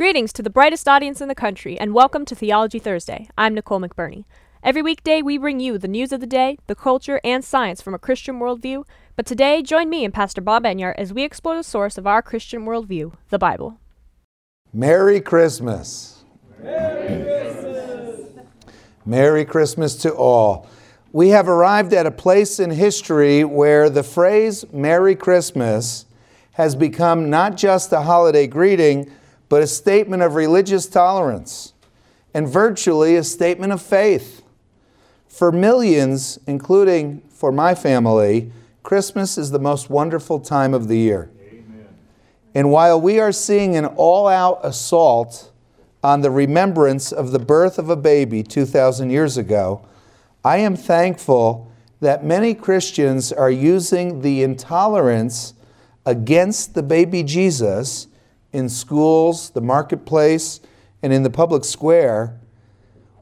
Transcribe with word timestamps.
Greetings 0.00 0.32
to 0.32 0.42
the 0.42 0.48
brightest 0.48 0.88
audience 0.88 1.20
in 1.20 1.28
the 1.28 1.34
country, 1.34 1.78
and 1.78 1.92
welcome 1.92 2.24
to 2.24 2.34
Theology 2.34 2.78
Thursday. 2.78 3.28
I'm 3.36 3.52
Nicole 3.52 3.80
McBurney. 3.80 4.24
Every 4.62 4.80
weekday, 4.80 5.20
we 5.20 5.36
bring 5.36 5.60
you 5.60 5.76
the 5.76 5.88
news 5.88 6.10
of 6.10 6.20
the 6.20 6.26
day, 6.26 6.56
the 6.68 6.74
culture, 6.74 7.20
and 7.22 7.44
science 7.44 7.82
from 7.82 7.92
a 7.92 7.98
Christian 7.98 8.40
worldview. 8.40 8.84
But 9.14 9.26
today, 9.26 9.60
join 9.60 9.90
me 9.90 10.06
and 10.06 10.14
Pastor 10.14 10.40
Bob 10.40 10.64
Enyart 10.64 10.94
as 10.96 11.12
we 11.12 11.22
explore 11.22 11.54
the 11.54 11.62
source 11.62 11.98
of 11.98 12.06
our 12.06 12.22
Christian 12.22 12.64
worldview, 12.64 13.12
the 13.28 13.38
Bible. 13.38 13.78
Merry 14.72 15.20
Christmas. 15.20 16.24
Merry 16.62 17.22
Christmas. 17.22 18.46
Merry 19.04 19.44
Christmas 19.44 19.96
to 19.96 20.14
all. 20.14 20.66
We 21.12 21.28
have 21.28 21.46
arrived 21.46 21.92
at 21.92 22.06
a 22.06 22.10
place 22.10 22.58
in 22.58 22.70
history 22.70 23.44
where 23.44 23.90
the 23.90 24.02
phrase 24.02 24.64
Merry 24.72 25.14
Christmas 25.14 26.06
has 26.52 26.74
become 26.74 27.28
not 27.28 27.58
just 27.58 27.92
a 27.92 28.00
holiday 28.00 28.46
greeting 28.46 29.12
but 29.50 29.62
a 29.62 29.66
statement 29.66 30.22
of 30.22 30.36
religious 30.36 30.86
tolerance 30.86 31.74
and 32.32 32.48
virtually 32.48 33.16
a 33.16 33.24
statement 33.24 33.72
of 33.72 33.82
faith. 33.82 34.42
For 35.28 35.52
millions, 35.52 36.38
including 36.46 37.20
for 37.30 37.50
my 37.50 37.74
family, 37.74 38.52
Christmas 38.82 39.36
is 39.36 39.50
the 39.50 39.58
most 39.58 39.90
wonderful 39.90 40.38
time 40.38 40.72
of 40.72 40.86
the 40.86 40.96
year. 40.96 41.30
Amen. 41.42 41.88
And 42.54 42.70
while 42.70 43.00
we 43.00 43.18
are 43.18 43.32
seeing 43.32 43.76
an 43.76 43.86
all 43.86 44.28
out 44.28 44.60
assault 44.62 45.50
on 46.02 46.20
the 46.20 46.30
remembrance 46.30 47.10
of 47.10 47.32
the 47.32 47.38
birth 47.40 47.76
of 47.78 47.90
a 47.90 47.96
baby 47.96 48.44
2,000 48.44 49.10
years 49.10 49.36
ago, 49.36 49.84
I 50.44 50.58
am 50.58 50.76
thankful 50.76 51.70
that 51.98 52.24
many 52.24 52.54
Christians 52.54 53.32
are 53.32 53.50
using 53.50 54.22
the 54.22 54.44
intolerance 54.44 55.54
against 56.06 56.74
the 56.74 56.82
baby 56.84 57.24
Jesus 57.24 58.06
in 58.52 58.68
schools, 58.68 59.50
the 59.50 59.60
marketplace, 59.60 60.60
and 61.02 61.12
in 61.12 61.22
the 61.22 61.30
public 61.30 61.64
square, 61.64 62.38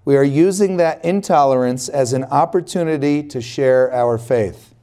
we 0.05 0.17
are 0.17 0.25
using 0.25 0.79
that 0.79 1.05
intolerance 1.05 1.89
as 1.89 2.13
an 2.13 2.25
opportunity 2.25 3.23
to 3.23 3.41
share 3.41 3.93
our 3.93 4.17
faith. 4.17 4.75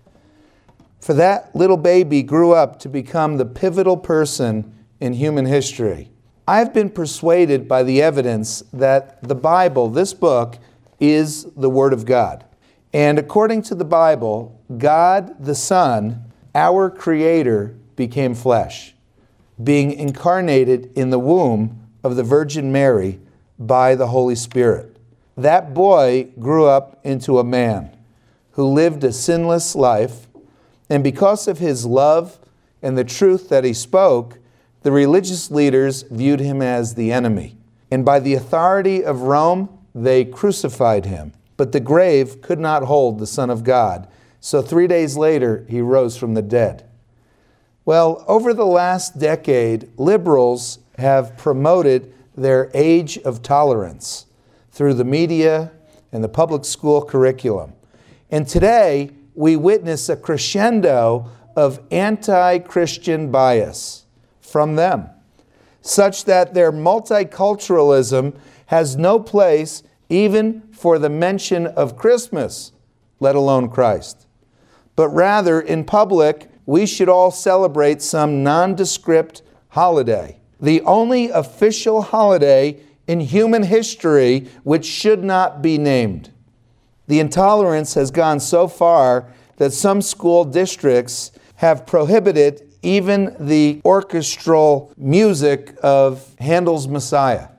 For 0.99 1.13
that 1.13 1.55
little 1.55 1.77
baby 1.77 2.23
grew 2.23 2.53
up 2.53 2.79
to 2.79 2.89
become 2.89 3.37
the 3.37 3.45
pivotal 3.45 3.97
person 3.97 4.73
in 4.99 5.13
human 5.13 5.45
history. 5.45 6.11
I've 6.47 6.73
been 6.73 6.89
persuaded 6.89 7.67
by 7.67 7.83
the 7.83 8.01
evidence 8.01 8.63
that 8.71 9.21
the 9.23 9.35
Bible, 9.35 9.89
this 9.89 10.13
book, 10.13 10.57
is 10.99 11.45
the 11.55 11.69
Word 11.69 11.93
of 11.93 12.05
God. 12.05 12.45
And 12.93 13.19
according 13.19 13.63
to 13.63 13.75
the 13.75 13.85
Bible, 13.85 14.63
God 14.77 15.43
the 15.43 15.55
Son, 15.55 16.31
our 16.53 16.89
Creator, 16.89 17.75
became 17.95 18.33
flesh 18.33 18.94
being 19.63 19.91
incarnated 19.91 20.91
in 20.95 21.09
the 21.09 21.19
womb 21.19 21.87
of 22.03 22.15
the 22.15 22.23
Virgin 22.23 22.71
Mary 22.71 23.19
by 23.57 23.95
the 23.95 24.07
Holy 24.07 24.35
Spirit. 24.35 24.97
That 25.37 25.73
boy 25.73 26.29
grew 26.39 26.65
up 26.65 26.99
into 27.03 27.39
a 27.39 27.43
man 27.43 27.95
who 28.51 28.65
lived 28.65 29.03
a 29.03 29.11
sinless 29.11 29.75
life, 29.75 30.27
and 30.89 31.03
because 31.03 31.47
of 31.47 31.59
his 31.59 31.85
love 31.85 32.39
and 32.81 32.97
the 32.97 33.03
truth 33.03 33.49
that 33.49 33.63
he 33.63 33.73
spoke, 33.73 34.39
the 34.83 34.91
religious 34.91 35.49
leaders 35.49 36.03
viewed 36.03 36.39
him 36.39 36.61
as 36.61 36.95
the 36.95 37.11
enemy. 37.11 37.57
And 37.89 38.05
by 38.05 38.19
the 38.19 38.35
authority 38.35 39.03
of 39.03 39.23
Rome, 39.23 39.69
they 39.93 40.25
crucified 40.25 41.05
him. 41.05 41.33
But 41.57 41.71
the 41.71 41.79
grave 41.79 42.41
could 42.41 42.59
not 42.59 42.83
hold 42.83 43.17
the 43.17 43.27
Son 43.27 43.49
of 43.49 43.63
God. 43.63 44.07
So 44.39 44.61
three 44.61 44.87
days 44.87 45.17
later, 45.17 45.65
he 45.69 45.81
rose 45.81 46.17
from 46.17 46.33
the 46.33 46.41
dead. 46.41 46.87
Well, 47.85 48.25
over 48.27 48.51
the 48.51 48.65
last 48.65 49.19
decade, 49.19 49.89
liberals 49.95 50.79
have 50.97 51.37
promoted 51.37 52.11
their 52.35 52.71
age 52.73 53.19
of 53.19 53.43
tolerance 53.43 54.25
through 54.71 54.95
the 54.95 55.03
media 55.03 55.71
and 56.11 56.23
the 56.23 56.29
public 56.29 56.65
school 56.65 57.03
curriculum. 57.03 57.73
And 58.31 58.47
today, 58.47 59.11
we 59.35 59.55
witness 59.55 60.09
a 60.09 60.15
crescendo 60.15 61.29
of 61.55 61.79
anti 61.91 62.57
Christian 62.57 63.29
bias 63.29 64.05
from 64.41 64.75
them, 64.75 65.09
such 65.81 66.25
that 66.25 66.55
their 66.55 66.71
multiculturalism 66.71 68.35
has 68.65 68.95
no 68.95 69.19
place 69.19 69.83
even 70.09 70.63
for 70.71 70.97
the 70.97 71.09
mention 71.09 71.67
of 71.67 71.97
Christmas, 71.97 72.71
let 73.19 73.35
alone 73.35 73.69
Christ. 73.69 74.25
But 74.95 75.09
rather, 75.09 75.61
in 75.61 75.83
public, 75.83 76.49
we 76.65 76.85
should 76.85 77.09
all 77.09 77.31
celebrate 77.31 78.01
some 78.01 78.43
nondescript 78.43 79.41
holiday. 79.69 80.39
The 80.59 80.81
only 80.81 81.29
official 81.29 82.01
holiday 82.01 82.79
in 83.07 83.19
human 83.19 83.63
history 83.63 84.47
which 84.63 84.85
should 84.85 85.23
not 85.23 85.61
be 85.61 85.77
named. 85.77 86.31
The 87.07 87.19
intolerance 87.19 87.93
has 87.93 88.09
gone 88.09 88.39
so 88.39 88.67
far 88.67 89.31
that 89.57 89.73
some 89.73 90.01
school 90.01 90.43
districts 90.43 91.31
have 91.55 91.85
prohibited 91.85 92.73
even 92.81 93.35
the 93.39 93.81
orchestral 93.85 94.91
music 94.97 95.75
of 95.81 96.35
Handel's 96.39 96.87
Messiah, 96.87 97.49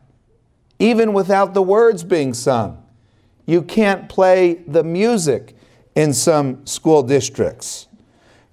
even 0.78 1.12
without 1.12 1.54
the 1.54 1.62
words 1.62 2.04
being 2.04 2.34
sung. 2.34 2.82
You 3.46 3.62
can't 3.62 4.08
play 4.08 4.54
the 4.66 4.82
music 4.82 5.56
in 5.94 6.12
some 6.12 6.66
school 6.66 7.02
districts 7.02 7.86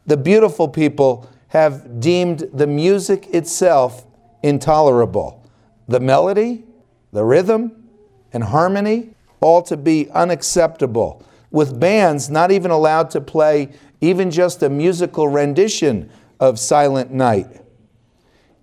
the 0.05 0.17
beautiful 0.17 0.67
people 0.67 1.29
have 1.49 1.99
deemed 1.99 2.49
the 2.53 2.67
music 2.67 3.27
itself 3.27 4.05
intolerable. 4.41 5.47
The 5.87 5.99
melody, 5.99 6.63
the 7.11 7.23
rhythm, 7.23 7.89
and 8.33 8.43
harmony, 8.43 9.11
all 9.39 9.61
to 9.63 9.77
be 9.77 10.09
unacceptable, 10.11 11.23
with 11.51 11.79
bands 11.79 12.29
not 12.29 12.51
even 12.51 12.71
allowed 12.71 13.11
to 13.11 13.21
play 13.21 13.69
even 14.01 14.31
just 14.31 14.63
a 14.63 14.69
musical 14.69 15.27
rendition 15.27 16.09
of 16.39 16.59
Silent 16.59 17.11
Night. 17.11 17.61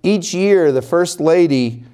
Each 0.02 0.34
year, 0.34 0.72
the 0.72 0.82
First 0.82 1.20
Lady 1.20 1.84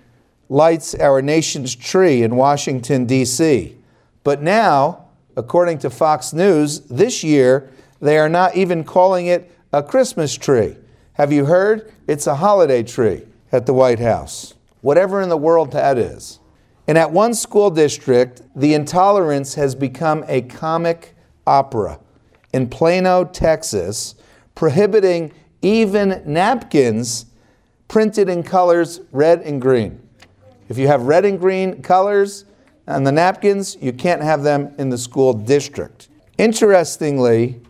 lights 0.49 0.95
our 0.95 1.21
nation's 1.21 1.75
tree 1.75 2.23
in 2.23 2.37
Washington, 2.37 3.05
D.C. 3.05 3.77
But 4.25 4.43
now, 4.43 5.06
according 5.37 5.79
to 5.81 5.91
Fox 5.91 6.33
News, 6.33 6.81
this 6.81 7.23
year, 7.23 7.71
they 8.01 8.19
are 8.19 8.29
not 8.29 8.57
even 8.57 8.84
calling 8.84 9.27
it 9.27 9.51
a 9.73 9.83
Christmas 9.83 10.34
tree. 10.34 10.77
Have 11.15 11.33
you 11.33 11.47
heard? 11.47 11.93
It's 12.07 12.27
a 12.27 12.37
holiday 12.37 12.83
tree 12.83 13.23
at 13.53 13.67
the 13.67 13.75
White 13.75 14.01
House. 14.01 14.55
Whatever 14.81 15.23
in 15.23 15.29
the 15.29 15.37
world 15.37 15.73
that 15.73 15.99
is. 15.99 16.39
And 16.87 16.97
at 16.97 17.11
one 17.11 17.35
school 17.35 17.71
district, 17.71 18.43
the 18.55 18.75
intolerance 18.75 19.55
has 19.55 19.75
become 19.75 20.25
a 20.29 20.43
comic 20.43 21.15
opera 21.47 21.99
in 22.53 22.69
Plano, 22.69 23.25
Texas, 23.25 24.15
prohibiting 24.55 25.33
even 25.62 26.23
napkins 26.25 27.27
printed 27.89 28.29
in 28.29 28.43
colors 28.43 29.01
red 29.12 29.41
and 29.43 29.61
green. 29.61 30.01
If 30.69 30.79
you 30.79 30.87
have 30.89 31.03
red 31.03 31.25
and 31.25 31.39
green 31.39 31.83
colors 31.83 32.45
on 32.89 33.05
the 33.05 33.12
napkins, 33.12 33.77
you 33.81 33.93
can't 33.93 34.23
have 34.23 34.43
them 34.43 34.75
in 34.79 34.91
the 34.91 34.99
school 34.99 35.33
district. 35.33 36.09
Interestingly, 36.39 37.61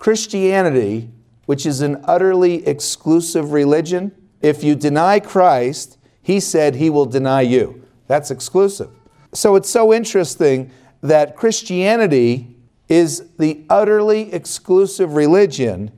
Christianity, 0.00 1.10
which 1.44 1.66
is 1.66 1.82
an 1.82 2.02
utterly 2.04 2.66
exclusive 2.66 3.52
religion, 3.52 4.12
if 4.40 4.64
you 4.64 4.74
deny 4.74 5.20
Christ, 5.20 5.98
he 6.22 6.40
said 6.40 6.74
he 6.74 6.88
will 6.88 7.04
deny 7.04 7.42
you. 7.42 7.86
That's 8.06 8.30
exclusive. 8.30 8.88
So 9.34 9.56
it's 9.56 9.68
so 9.68 9.92
interesting 9.92 10.70
that 11.02 11.36
Christianity 11.36 12.56
is 12.88 13.28
the 13.38 13.62
utterly 13.68 14.32
exclusive 14.32 15.16
religion, 15.16 15.92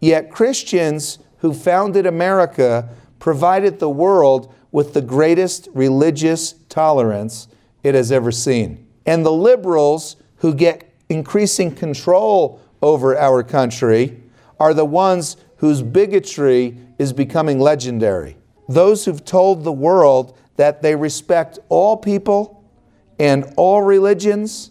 yet 0.00 0.30
Christians 0.30 1.18
who 1.38 1.52
founded 1.52 2.06
America 2.06 2.88
provided 3.18 3.80
the 3.80 3.90
world 3.90 4.54
with 4.70 4.94
the 4.94 5.02
greatest 5.02 5.68
religious 5.74 6.52
tolerance 6.68 7.48
it 7.82 7.96
has 7.96 8.12
ever 8.12 8.30
seen. 8.30 8.86
And 9.04 9.26
the 9.26 9.32
liberals 9.32 10.14
who 10.36 10.54
get 10.54 10.94
increasing 11.08 11.74
control 11.74 12.60
over 12.82 13.16
our 13.16 13.42
country 13.42 14.22
are 14.60 14.74
the 14.74 14.84
ones 14.84 15.36
whose 15.56 15.82
bigotry 15.82 16.76
is 16.98 17.12
becoming 17.12 17.58
legendary. 17.58 18.36
Those 18.68 19.04
who've 19.04 19.24
told 19.24 19.64
the 19.64 19.72
world 19.72 20.36
that 20.56 20.82
they 20.82 20.94
respect 20.94 21.58
all 21.68 21.96
people 21.96 22.64
and 23.18 23.52
all 23.56 23.82
religions, 23.82 24.70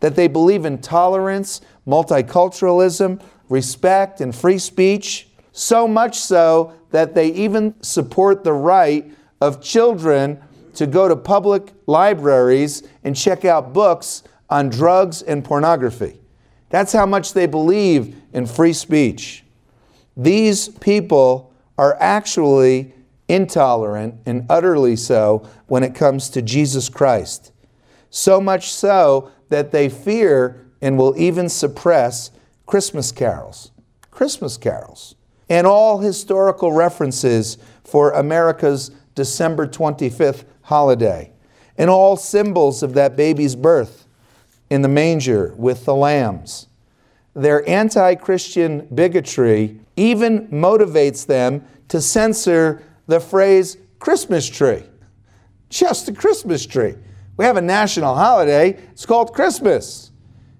that 0.00 0.16
they 0.16 0.28
believe 0.28 0.64
in 0.64 0.78
tolerance, 0.78 1.60
multiculturalism, 1.86 3.20
respect, 3.48 4.20
and 4.20 4.34
free 4.34 4.58
speech, 4.58 5.28
so 5.52 5.86
much 5.86 6.18
so 6.18 6.72
that 6.90 7.14
they 7.14 7.28
even 7.28 7.74
support 7.82 8.44
the 8.44 8.52
right 8.52 9.10
of 9.40 9.62
children 9.62 10.40
to 10.74 10.86
go 10.86 11.08
to 11.08 11.14
public 11.14 11.72
libraries 11.86 12.82
and 13.04 13.14
check 13.14 13.44
out 13.44 13.72
books 13.72 14.22
on 14.50 14.68
drugs 14.68 15.22
and 15.22 15.44
pornography. 15.44 16.18
That's 16.74 16.92
how 16.92 17.06
much 17.06 17.34
they 17.34 17.46
believe 17.46 18.16
in 18.32 18.46
free 18.46 18.72
speech. 18.72 19.44
These 20.16 20.70
people 20.70 21.54
are 21.78 21.96
actually 22.00 22.92
intolerant, 23.28 24.16
and 24.26 24.44
utterly 24.50 24.96
so 24.96 25.48
when 25.68 25.84
it 25.84 25.94
comes 25.94 26.28
to 26.30 26.42
Jesus 26.42 26.88
Christ. 26.88 27.52
So 28.10 28.40
much 28.40 28.72
so 28.72 29.30
that 29.50 29.70
they 29.70 29.88
fear 29.88 30.66
and 30.82 30.98
will 30.98 31.16
even 31.16 31.48
suppress 31.48 32.32
Christmas 32.66 33.12
carols. 33.12 33.70
Christmas 34.10 34.56
carols. 34.56 35.14
And 35.48 35.68
all 35.68 35.98
historical 35.98 36.72
references 36.72 37.56
for 37.84 38.10
America's 38.10 38.90
December 39.14 39.68
25th 39.68 40.42
holiday. 40.62 41.30
And 41.78 41.88
all 41.88 42.16
symbols 42.16 42.82
of 42.82 42.94
that 42.94 43.14
baby's 43.14 43.54
birth 43.54 44.03
in 44.74 44.82
the 44.82 44.88
manger 44.88 45.54
with 45.56 45.84
the 45.84 45.94
lambs. 45.94 46.66
Their 47.32 47.66
anti 47.68 48.16
Christian 48.16 48.88
bigotry 48.92 49.78
even 49.94 50.48
motivates 50.48 51.24
them 51.24 51.64
to 51.86 52.00
censor 52.00 52.82
the 53.06 53.20
phrase 53.20 53.76
Christmas 54.00 54.48
tree. 54.48 54.82
Just 55.68 56.08
a 56.08 56.12
Christmas 56.12 56.66
tree. 56.66 56.96
We 57.36 57.44
have 57.44 57.56
a 57.56 57.62
national 57.62 58.16
holiday, 58.16 58.70
it's 58.90 59.06
called 59.06 59.32
Christmas. 59.32 60.10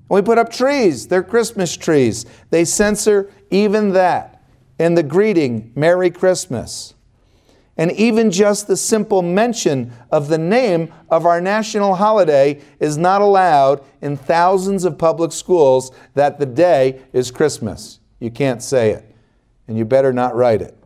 We 0.09 0.23
put 0.23 0.39
up 0.39 0.53
trees, 0.53 1.09
they're 1.09 1.25
Christmas 1.25 1.77
trees. 1.77 2.25
They 2.51 2.65
censor 2.65 3.33
even 3.51 3.95
that. 3.95 4.45
And 4.79 4.97
the 4.97 5.03
greeting, 5.03 5.73
Merry 5.75 6.11
Christmas. 6.11 6.94
And 7.77 7.91
even 7.93 8.31
just 8.31 8.67
the 8.67 8.77
simple 8.77 9.21
mention 9.21 9.93
of 10.11 10.29
the 10.29 10.39
name 10.39 10.93
of 11.11 11.27
our 11.27 11.41
national 11.41 11.97
holiday 11.97 12.61
is 12.79 12.97
not 12.97 13.21
allowed 13.21 13.83
in 14.01 14.17
thousands 14.17 14.85
of 14.85 14.97
public 14.97 15.33
schools 15.33 15.91
that 16.15 16.39
the 16.39 16.47
day 16.47 17.01
is 17.13 17.33
Christmas. 17.33 17.99
You 18.21 18.31
can't 18.31 18.63
say 18.63 18.91
it, 18.91 19.15
and 19.67 19.77
you 19.77 19.85
better 19.85 20.13
not 20.13 20.37
write 20.37 20.63
it. 20.63 20.79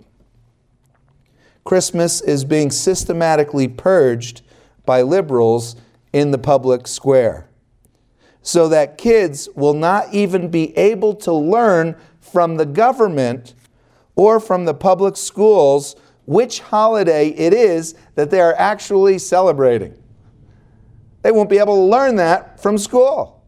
Christmas 1.64 2.22
is 2.22 2.46
being 2.46 2.70
systematically 2.70 3.68
purged 3.68 4.40
by 4.86 5.02
liberals 5.02 5.76
in 6.14 6.30
the 6.30 6.38
public 6.38 6.86
square 6.86 7.48
so 8.40 8.66
that 8.68 8.96
kids 8.96 9.46
will 9.54 9.74
not 9.74 10.14
even 10.14 10.48
be 10.48 10.74
able 10.78 11.14
to 11.14 11.32
learn 11.32 11.94
from 12.18 12.56
the 12.56 12.64
government 12.64 13.52
or 14.16 14.40
from 14.40 14.64
the 14.64 14.72
public 14.72 15.18
schools 15.18 15.94
which 16.28 16.60
holiday 16.60 17.28
it 17.28 17.54
is 17.54 17.94
that 18.14 18.30
they 18.30 18.38
are 18.38 18.54
actually 18.58 19.18
celebrating. 19.18 19.96
They 21.22 21.32
won't 21.32 21.48
be 21.48 21.56
able 21.56 21.76
to 21.76 21.90
learn 21.90 22.16
that 22.16 22.60
from 22.60 22.76
school. 22.76 23.42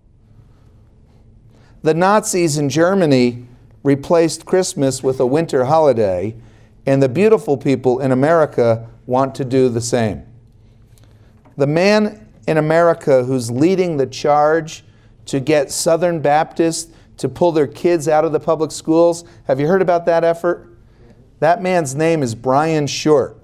The 1.82 1.92
Nazis 1.92 2.56
in 2.56 2.70
Germany 2.70 3.46
replaced 3.82 4.46
Christmas 4.46 5.02
with 5.02 5.20
a 5.20 5.26
winter 5.26 5.66
holiday, 5.66 6.34
and 6.86 7.02
the 7.02 7.08
beautiful 7.10 7.58
people 7.58 8.00
in 8.00 8.12
America 8.12 8.88
want 9.04 9.34
to 9.34 9.44
do 9.44 9.68
the 9.68 9.82
same. 9.82 10.24
The 11.58 11.66
man 11.66 12.28
in 12.46 12.56
America 12.56 13.24
who's 13.24 13.50
leading 13.50 13.98
the 13.98 14.06
charge 14.06 14.84
to 15.26 15.38
get 15.38 15.70
Southern 15.70 16.20
Baptists 16.20 16.90
to 17.18 17.28
pull 17.28 17.52
their 17.52 17.66
kids 17.66 18.08
out 18.08 18.24
of 18.24 18.32
the 18.32 18.40
public 18.40 18.72
schools. 18.72 19.24
Have 19.48 19.60
you 19.60 19.66
heard 19.66 19.82
about 19.82 20.06
that 20.06 20.24
effort? 20.24 20.69
That 21.40 21.62
man's 21.62 21.94
name 21.94 22.22
is 22.22 22.34
Brian 22.34 22.86
Short. 22.86 23.36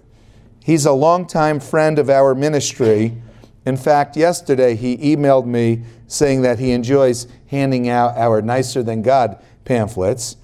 He's 0.63 0.85
a 0.85 0.93
longtime 0.93 1.61
friend 1.61 1.99
of 1.99 2.11
our 2.11 2.35
ministry. 2.35 3.17
In 3.65 3.79
fact, 3.79 4.19
yesterday 4.19 4.77
he 4.77 4.99
emailed 4.99 5.47
me 5.47 5.83
saying 6.07 6.43
that 6.43 6.59
he 6.59 6.73
enjoys 6.73 7.27
handing 7.47 7.89
out 7.89 8.15
our 8.19 8.43
Nicer 8.43 8.83
Than 8.83 9.01
God 9.01 9.43
pamphlets. 9.65 10.37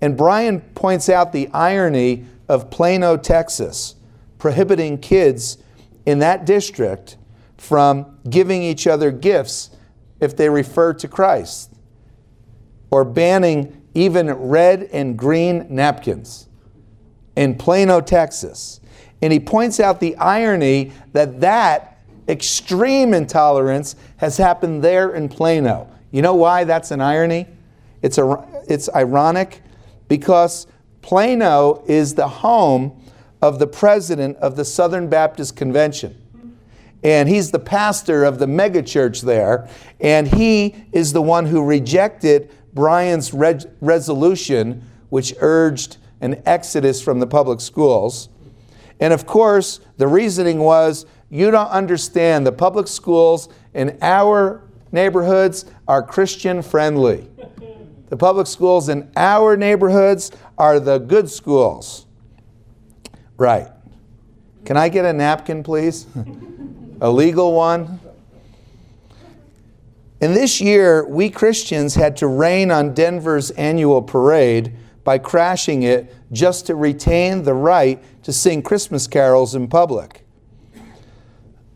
And 0.00 0.16
Brian 0.16 0.60
points 0.60 1.08
out 1.08 1.32
the 1.32 1.48
irony 1.52 2.24
of 2.48 2.68
Plano, 2.68 3.16
Texas, 3.16 3.94
prohibiting 4.38 4.98
kids 4.98 5.58
in 6.04 6.18
that 6.18 6.46
district 6.46 7.16
from 7.58 8.18
giving 8.28 8.62
each 8.62 8.88
other 8.88 9.12
gifts 9.12 9.70
if 10.20 10.36
they 10.36 10.48
refer 10.48 10.92
to 10.94 11.06
Christ, 11.06 11.72
or 12.90 13.04
banning 13.04 13.82
even 13.94 14.32
red 14.32 14.88
and 14.92 15.16
green 15.16 15.66
napkins 15.68 16.47
in 17.38 17.54
Plano, 17.54 18.00
Texas. 18.00 18.80
And 19.22 19.32
he 19.32 19.38
points 19.38 19.78
out 19.78 20.00
the 20.00 20.16
irony 20.16 20.92
that 21.12 21.40
that 21.40 21.98
extreme 22.28 23.14
intolerance 23.14 23.94
has 24.16 24.36
happened 24.36 24.82
there 24.82 25.14
in 25.14 25.28
Plano. 25.28 25.88
You 26.10 26.22
know 26.22 26.34
why 26.34 26.64
that's 26.64 26.90
an 26.90 27.00
irony? 27.00 27.46
It's, 28.02 28.18
a, 28.18 28.44
it's 28.68 28.88
ironic 28.94 29.62
because 30.08 30.66
Plano 31.00 31.84
is 31.86 32.14
the 32.14 32.28
home 32.28 33.00
of 33.40 33.60
the 33.60 33.66
president 33.66 34.36
of 34.38 34.56
the 34.56 34.64
Southern 34.64 35.08
Baptist 35.08 35.54
Convention 35.56 36.20
and 37.04 37.28
he's 37.28 37.52
the 37.52 37.60
pastor 37.60 38.24
of 38.24 38.40
the 38.40 38.46
megachurch 38.46 39.22
there, 39.22 39.68
and 40.00 40.26
he 40.26 40.74
is 40.90 41.12
the 41.12 41.22
one 41.22 41.46
who 41.46 41.64
rejected 41.64 42.50
Brian's 42.74 43.32
re- 43.32 43.60
resolution, 43.80 44.82
which 45.08 45.32
urged 45.38 45.98
an 46.20 46.42
exodus 46.46 47.00
from 47.00 47.20
the 47.20 47.26
public 47.26 47.60
schools. 47.60 48.28
And 49.00 49.12
of 49.12 49.26
course, 49.26 49.80
the 49.96 50.08
reasoning 50.08 50.58
was 50.58 51.06
you 51.30 51.50
don't 51.50 51.68
understand, 51.68 52.46
the 52.46 52.52
public 52.52 52.88
schools 52.88 53.48
in 53.74 53.98
our 54.00 54.62
neighborhoods 54.92 55.66
are 55.86 56.02
Christian 56.02 56.62
friendly. 56.62 57.28
The 58.08 58.16
public 58.16 58.46
schools 58.46 58.88
in 58.88 59.10
our 59.16 59.56
neighborhoods 59.56 60.30
are 60.56 60.80
the 60.80 60.98
good 60.98 61.28
schools. 61.28 62.06
Right. 63.36 63.68
Can 64.64 64.76
I 64.76 64.88
get 64.88 65.04
a 65.04 65.12
napkin, 65.12 65.62
please? 65.62 66.06
a 67.00 67.10
legal 67.10 67.52
one. 67.52 68.00
And 70.20 70.34
this 70.34 70.60
year, 70.60 71.06
we 71.06 71.30
Christians 71.30 71.94
had 71.94 72.16
to 72.16 72.26
rain 72.26 72.70
on 72.70 72.94
Denver's 72.94 73.50
annual 73.52 74.02
parade 74.02 74.74
by 75.08 75.16
crashing 75.16 75.84
it 75.84 76.14
just 76.32 76.66
to 76.66 76.74
retain 76.74 77.42
the 77.42 77.54
right 77.54 77.98
to 78.22 78.30
sing 78.30 78.60
Christmas 78.60 79.06
carols 79.06 79.54
in 79.54 79.66
public. 79.66 80.22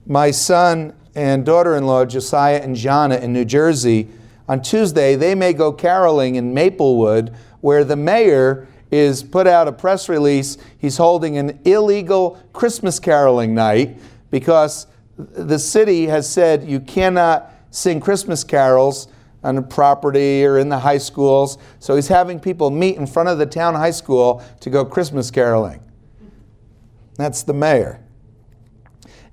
My 0.05 0.31
son 0.31 0.95
and 1.15 1.47
daughter 1.47 1.75
in 1.75 1.87
law, 1.87 2.05
Josiah 2.05 2.61
and 2.61 2.77
Jana, 2.77 3.17
in 3.17 3.33
New 3.33 3.47
Jersey, 3.47 4.11
on 4.49 4.61
Tuesday, 4.61 5.15
they 5.15 5.35
may 5.35 5.55
go 5.55 5.73
caroling 5.73 6.35
in 6.35 6.53
Maplewood, 6.53 7.35
where 7.63 7.85
the 7.85 7.97
mayor 7.97 8.69
is 8.91 9.23
put 9.23 9.47
out 9.47 9.67
a 9.67 9.73
press 9.73 10.11
release. 10.11 10.59
He's 10.77 10.99
holding 10.99 11.39
an 11.39 11.59
illegal 11.65 12.39
Christmas 12.53 13.01
caroling 13.01 13.55
night 13.55 13.99
because 14.31 14.87
the 15.17 15.59
city 15.59 16.05
has 16.09 16.31
said 16.31 16.65
you 16.65 16.81
cannot 16.81 17.51
sing 17.71 17.99
Christmas 17.99 18.45
carols 18.45 19.09
on 19.45 19.57
the 19.57 19.63
property 19.63 20.45
or 20.45 20.59
in 20.59 20.69
the 20.69 20.79
high 20.79 20.99
schools. 20.99 21.59
So 21.79 21.97
he's 21.97 22.09
having 22.09 22.39
people 22.39 22.71
meet 22.71 22.97
in 22.97 23.07
front 23.07 23.29
of 23.29 23.39
the 23.39 23.47
town 23.47 23.75
high 23.75 23.91
school 23.91 24.43
to 24.61 24.71
go 24.71 24.85
Christmas 24.85 25.31
caroling. 25.31 25.83
That's 27.17 27.43
the 27.43 27.55
mayor. 27.55 28.01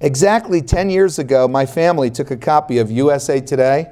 Exactly 0.02 0.62
10 0.62 0.90
years 0.90 1.20
ago, 1.20 1.48
my 1.48 1.66
family 1.66 2.10
took 2.10 2.32
a 2.32 2.38
copy 2.38 2.78
of 2.78 2.90
USA 2.90 3.42
Today 3.42 3.92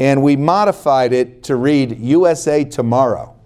and 0.00 0.22
we 0.22 0.36
modified 0.36 1.12
it 1.12 1.42
to 1.44 1.56
read 1.56 1.98
USA 1.98 2.64
Tomorrow. 2.64 3.36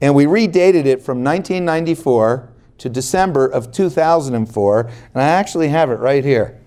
And 0.00 0.14
we 0.14 0.24
redated 0.24 0.86
it 0.86 1.02
from 1.02 1.22
1994 1.22 2.52
to 2.78 2.88
December 2.88 3.46
of 3.46 3.72
2004, 3.72 4.80
and 4.80 5.22
I 5.22 5.26
actually 5.26 5.68
have 5.68 5.90
it 5.90 5.98
right 5.98 6.24
here. 6.24 6.60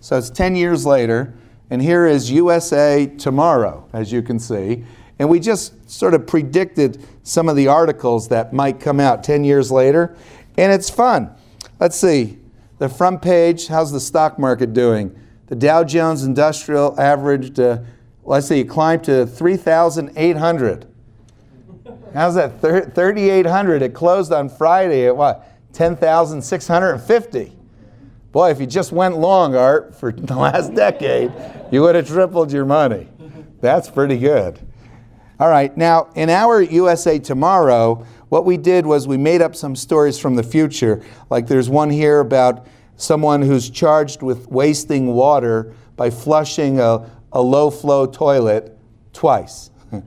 So 0.00 0.18
it's 0.18 0.30
10 0.30 0.56
years 0.56 0.84
later, 0.84 1.34
and 1.72 1.80
here 1.80 2.06
is 2.06 2.30
USA 2.30 3.06
tomorrow, 3.06 3.88
as 3.94 4.12
you 4.12 4.20
can 4.20 4.38
see. 4.38 4.84
And 5.18 5.30
we 5.30 5.40
just 5.40 5.90
sort 5.90 6.12
of 6.12 6.26
predicted 6.26 7.02
some 7.22 7.48
of 7.48 7.56
the 7.56 7.66
articles 7.66 8.28
that 8.28 8.52
might 8.52 8.78
come 8.78 9.00
out 9.00 9.24
10 9.24 9.42
years 9.42 9.72
later, 9.72 10.14
and 10.58 10.70
it's 10.70 10.90
fun. 10.90 11.34
Let's 11.80 11.96
see. 11.96 12.36
The 12.76 12.90
front 12.90 13.22
page, 13.22 13.68
how's 13.68 13.90
the 13.90 14.00
stock 14.00 14.38
market 14.38 14.74
doing? 14.74 15.18
The 15.46 15.56
Dow 15.56 15.82
Jones 15.82 16.24
Industrial 16.24 16.94
averaged, 17.00 17.58
uh, 17.58 17.78
let's 18.22 18.48
see, 18.48 18.64
climbed 18.64 19.04
to 19.04 19.24
3,800. 19.24 20.86
How's 22.12 22.34
that? 22.34 22.60
3,800. 22.60 23.80
It 23.80 23.94
closed 23.94 24.30
on 24.30 24.50
Friday 24.50 25.06
at 25.06 25.16
what? 25.16 25.48
10,650. 25.72 27.52
Boy, 28.32 28.50
if 28.50 28.60
you 28.60 28.66
just 28.66 28.92
went 28.92 29.18
long, 29.18 29.54
Art, 29.54 29.94
for 29.94 30.10
the 30.16 30.34
last 30.34 30.74
decade, 30.74 31.30
you 31.70 31.82
would 31.82 31.94
have 31.94 32.08
tripled 32.08 32.50
your 32.50 32.64
money. 32.64 33.08
That's 33.60 33.90
pretty 33.90 34.18
good. 34.18 34.58
All 35.38 35.48
right, 35.48 35.76
now 35.76 36.08
in 36.14 36.30
our 36.30 36.62
USA 36.62 37.18
Tomorrow, 37.18 38.06
what 38.28 38.44
we 38.44 38.56
did 38.56 38.86
was 38.86 39.06
we 39.06 39.16
made 39.16 39.42
up 39.42 39.54
some 39.54 39.76
stories 39.76 40.18
from 40.18 40.34
the 40.36 40.42
future. 40.42 41.02
Like 41.30 41.46
there's 41.46 41.68
one 41.68 41.90
here 41.90 42.20
about 42.20 42.66
someone 42.96 43.42
who's 43.42 43.68
charged 43.68 44.22
with 44.22 44.48
wasting 44.48 45.08
water 45.08 45.74
by 45.96 46.10
flushing 46.10 46.80
a, 46.80 47.10
a 47.32 47.42
low 47.42 47.70
flow 47.70 48.06
toilet 48.06 48.78
twice. 49.12 49.70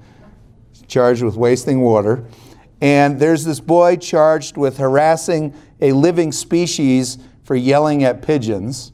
charged 0.88 1.24
with 1.24 1.36
wasting 1.36 1.82
water. 1.82 2.26
And 2.82 3.20
there's 3.20 3.44
this 3.44 3.60
boy 3.60 3.98
charged 3.98 4.58
with 4.58 4.78
harassing 4.78 5.54
a 5.82 5.92
living 5.92 6.32
species 6.32 7.18
for 7.46 7.56
yelling 7.56 8.04
at 8.04 8.22
pigeons. 8.22 8.92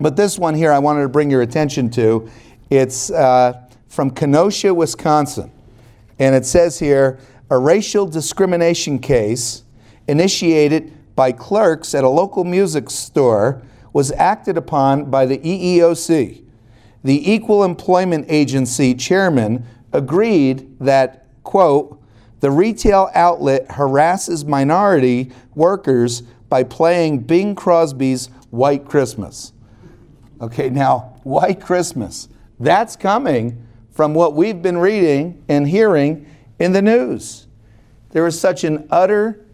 But 0.00 0.16
this 0.16 0.38
one 0.38 0.54
here 0.54 0.72
I 0.72 0.78
wanted 0.80 1.02
to 1.02 1.08
bring 1.08 1.30
your 1.30 1.42
attention 1.42 1.90
to. 1.90 2.28
It's 2.70 3.10
uh, 3.10 3.68
from 3.86 4.10
Kenosha, 4.10 4.74
Wisconsin. 4.74 5.52
And 6.18 6.34
it 6.34 6.46
says 6.46 6.78
here 6.78 7.18
a 7.50 7.58
racial 7.58 8.06
discrimination 8.06 8.98
case 8.98 9.62
initiated 10.08 10.92
by 11.14 11.32
clerks 11.32 11.94
at 11.94 12.02
a 12.02 12.08
local 12.08 12.44
music 12.44 12.90
store 12.90 13.62
was 13.92 14.10
acted 14.12 14.56
upon 14.56 15.10
by 15.10 15.26
the 15.26 15.38
EEOC. 15.38 16.42
The 17.04 17.32
Equal 17.32 17.62
Employment 17.62 18.24
Agency 18.28 18.94
chairman 18.94 19.66
agreed 19.92 20.76
that, 20.80 21.26
quote, 21.44 22.00
the 22.40 22.50
retail 22.50 23.10
outlet 23.14 23.70
harasses 23.70 24.44
minority 24.44 25.30
workers 25.54 26.22
by 26.54 26.62
playing 26.62 27.18
Bing 27.18 27.52
Crosby's 27.56 28.28
White 28.50 28.84
Christmas. 28.84 29.52
Okay, 30.40 30.70
now, 30.70 31.18
White 31.24 31.60
Christmas, 31.60 32.28
that's 32.60 32.94
coming 32.94 33.66
from 33.90 34.14
what 34.14 34.34
we've 34.34 34.62
been 34.62 34.78
reading 34.78 35.42
and 35.48 35.66
hearing 35.66 36.24
in 36.60 36.70
the 36.70 36.80
news. 36.80 37.48
There 38.10 38.24
is 38.24 38.38
such 38.38 38.62
an 38.62 38.86
utter 38.92 39.44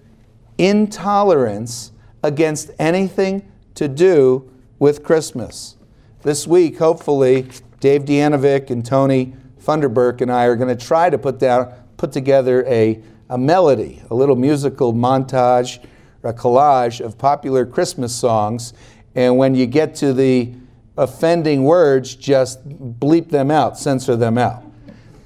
intolerance 0.58 1.92
against 2.22 2.70
anything 2.78 3.50
to 3.76 3.88
do 3.88 4.52
with 4.78 5.02
Christmas. 5.02 5.78
This 6.20 6.46
week, 6.46 6.76
hopefully, 6.76 7.48
Dave 7.80 8.04
Dianovic 8.04 8.68
and 8.68 8.84
Tony 8.84 9.32
Funderburk 9.58 10.20
and 10.20 10.30
I 10.30 10.44
are 10.44 10.54
going 10.54 10.76
to 10.76 10.86
try 10.86 11.08
to 11.08 11.16
put, 11.16 11.38
down, 11.38 11.72
put 11.96 12.12
together 12.12 12.62
a, 12.66 13.02
a 13.30 13.38
melody, 13.38 14.02
a 14.10 14.14
little 14.14 14.36
musical 14.36 14.92
montage, 14.92 15.82
a 16.22 16.32
collage 16.32 17.00
of 17.00 17.16
popular 17.18 17.64
Christmas 17.66 18.14
songs. 18.14 18.72
And 19.14 19.36
when 19.36 19.54
you 19.54 19.66
get 19.66 19.94
to 19.96 20.12
the 20.12 20.52
offending 20.96 21.64
words, 21.64 22.14
just 22.14 22.68
bleep 23.00 23.30
them 23.30 23.50
out, 23.50 23.78
censor 23.78 24.16
them 24.16 24.38
out. 24.38 24.62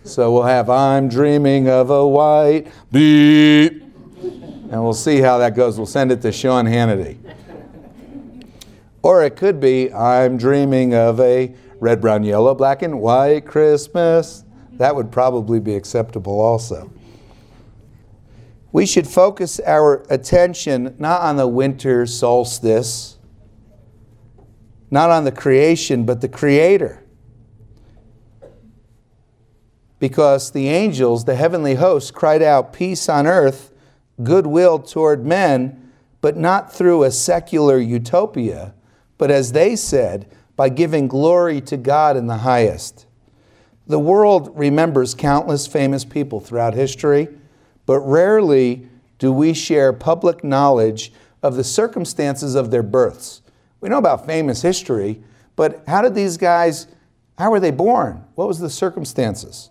So 0.04 0.32
we'll 0.32 0.44
have 0.44 0.68
I'm 0.68 1.08
dreaming 1.08 1.68
of 1.68 1.90
a 1.90 2.06
white 2.06 2.66
beep. 2.92 3.82
And 4.22 4.82
we'll 4.82 4.92
see 4.92 5.18
how 5.18 5.38
that 5.38 5.54
goes. 5.54 5.76
We'll 5.76 5.86
send 5.86 6.12
it 6.12 6.20
to 6.22 6.32
Sean 6.32 6.66
Hannity. 6.66 7.18
Or 9.02 9.22
it 9.22 9.36
could 9.36 9.60
be 9.60 9.92
I'm 9.92 10.36
dreaming 10.36 10.94
of 10.94 11.20
a 11.20 11.54
red, 11.80 12.00
brown, 12.00 12.24
yellow, 12.24 12.54
black, 12.54 12.82
and 12.82 13.00
white 13.00 13.46
Christmas. 13.46 14.44
That 14.72 14.96
would 14.96 15.12
probably 15.12 15.60
be 15.60 15.74
acceptable 15.74 16.40
also. 16.40 16.90
We 18.74 18.84
should 18.84 19.06
focus 19.06 19.58
our 19.60 20.04
attention 20.10 20.96
not 20.98 21.22
on 21.22 21.36
the 21.36 21.48
winter 21.48 22.04
solstice 22.04 23.14
not 24.94 25.10
on 25.10 25.24
the 25.24 25.32
creation, 25.32 26.04
but 26.04 26.20
the 26.20 26.28
Creator. 26.28 27.02
Because 29.98 30.52
the 30.52 30.68
angels, 30.68 31.24
the 31.24 31.34
heavenly 31.34 31.74
hosts, 31.74 32.12
cried 32.12 32.42
out, 32.42 32.72
Peace 32.72 33.08
on 33.08 33.26
earth, 33.26 33.72
goodwill 34.22 34.78
toward 34.78 35.26
men, 35.26 35.90
but 36.20 36.36
not 36.36 36.72
through 36.72 37.02
a 37.02 37.10
secular 37.10 37.76
utopia, 37.76 38.72
but 39.18 39.32
as 39.32 39.50
they 39.50 39.74
said, 39.74 40.30
by 40.54 40.68
giving 40.68 41.08
glory 41.08 41.60
to 41.62 41.76
God 41.76 42.16
in 42.16 42.28
the 42.28 42.38
highest. 42.38 43.06
The 43.88 43.98
world 43.98 44.52
remembers 44.54 45.12
countless 45.12 45.66
famous 45.66 46.04
people 46.04 46.38
throughout 46.38 46.74
history, 46.74 47.28
but 47.86 48.00
rarely 48.00 48.88
do 49.18 49.32
we 49.32 49.54
share 49.54 49.92
public 49.92 50.42
knowledge 50.42 51.12
of 51.42 51.56
the 51.56 51.64
circumstances 51.64 52.54
of 52.54 52.70
their 52.70 52.82
births. 52.82 53.42
We 53.80 53.88
know 53.88 53.98
about 53.98 54.26
famous 54.26 54.62
history, 54.62 55.22
but 55.56 55.84
how 55.86 56.02
did 56.02 56.14
these 56.14 56.36
guys, 56.36 56.86
how 57.38 57.50
were 57.50 57.60
they 57.60 57.70
born? 57.70 58.24
What 58.34 58.48
was 58.48 58.58
the 58.58 58.70
circumstances? 58.70 59.70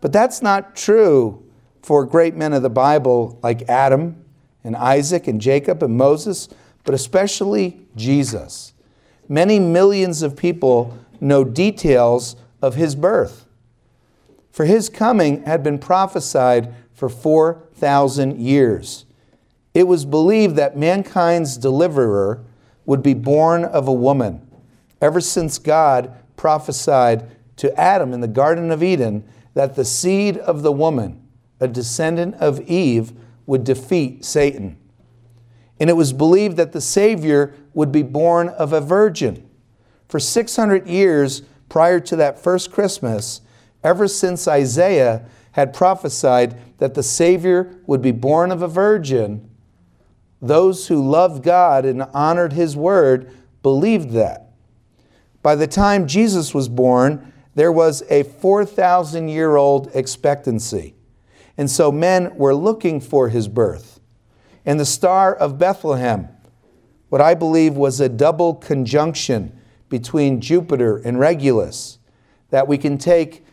But 0.00 0.12
that's 0.12 0.42
not 0.42 0.76
true 0.76 1.44
for 1.82 2.04
great 2.04 2.34
men 2.34 2.52
of 2.52 2.62
the 2.62 2.70
Bible 2.70 3.38
like 3.42 3.68
Adam 3.68 4.24
and 4.64 4.74
Isaac 4.74 5.28
and 5.28 5.40
Jacob 5.40 5.82
and 5.82 5.96
Moses, 5.96 6.48
but 6.84 6.94
especially 6.94 7.86
Jesus. 7.94 8.72
Many 9.28 9.60
millions 9.60 10.22
of 10.22 10.36
people 10.36 10.98
know 11.20 11.44
details 11.44 12.36
of 12.60 12.74
his 12.74 12.96
birth. 12.96 13.46
For 14.50 14.64
his 14.64 14.88
coming 14.88 15.44
had 15.44 15.62
been 15.62 15.78
prophesied 15.78 16.74
for 16.96 17.10
4,000 17.10 18.40
years. 18.40 19.04
It 19.74 19.86
was 19.86 20.06
believed 20.06 20.56
that 20.56 20.78
mankind's 20.78 21.58
deliverer 21.58 22.42
would 22.86 23.02
be 23.02 23.12
born 23.12 23.64
of 23.64 23.86
a 23.86 23.92
woman. 23.92 24.40
Ever 25.02 25.20
since 25.20 25.58
God 25.58 26.14
prophesied 26.36 27.30
to 27.56 27.78
Adam 27.78 28.14
in 28.14 28.22
the 28.22 28.28
Garden 28.28 28.70
of 28.70 28.82
Eden 28.82 29.24
that 29.52 29.76
the 29.76 29.84
seed 29.84 30.38
of 30.38 30.62
the 30.62 30.72
woman, 30.72 31.22
a 31.60 31.68
descendant 31.68 32.34
of 32.36 32.62
Eve, 32.62 33.12
would 33.44 33.62
defeat 33.62 34.24
Satan. 34.24 34.78
And 35.78 35.90
it 35.90 35.96
was 35.96 36.14
believed 36.14 36.56
that 36.56 36.72
the 36.72 36.80
Savior 36.80 37.52
would 37.74 37.92
be 37.92 38.02
born 38.02 38.48
of 38.48 38.72
a 38.72 38.80
virgin. 38.80 39.46
For 40.08 40.18
600 40.18 40.86
years 40.86 41.42
prior 41.68 42.00
to 42.00 42.16
that 42.16 42.38
first 42.38 42.72
Christmas, 42.72 43.42
ever 43.84 44.08
since 44.08 44.48
Isaiah 44.48 45.26
had 45.56 45.72
prophesied 45.72 46.54
that 46.76 46.92
the 46.92 47.02
Savior 47.02 47.74
would 47.86 48.02
be 48.02 48.12
born 48.12 48.52
of 48.52 48.60
a 48.60 48.68
virgin, 48.68 49.48
those 50.42 50.88
who 50.88 51.02
loved 51.02 51.42
God 51.42 51.86
and 51.86 52.02
honored 52.12 52.52
His 52.52 52.76
word 52.76 53.30
believed 53.62 54.10
that. 54.10 54.50
By 55.40 55.54
the 55.54 55.66
time 55.66 56.06
Jesus 56.06 56.52
was 56.52 56.68
born, 56.68 57.32
there 57.54 57.72
was 57.72 58.02
a 58.10 58.24
4,000 58.24 59.30
year 59.30 59.56
old 59.56 59.88
expectancy. 59.94 60.94
And 61.56 61.70
so 61.70 61.90
men 61.90 62.36
were 62.36 62.54
looking 62.54 63.00
for 63.00 63.30
his 63.30 63.48
birth. 63.48 63.98
And 64.66 64.78
the 64.78 64.84
Star 64.84 65.34
of 65.34 65.58
Bethlehem, 65.58 66.28
what 67.08 67.22
I 67.22 67.32
believe 67.32 67.78
was 67.78 67.98
a 67.98 68.10
double 68.10 68.56
conjunction 68.56 69.58
between 69.88 70.42
Jupiter 70.42 70.98
and 70.98 71.18
Regulus, 71.18 71.96
that 72.50 72.68
we 72.68 72.76
can 72.76 72.98
take 72.98 73.45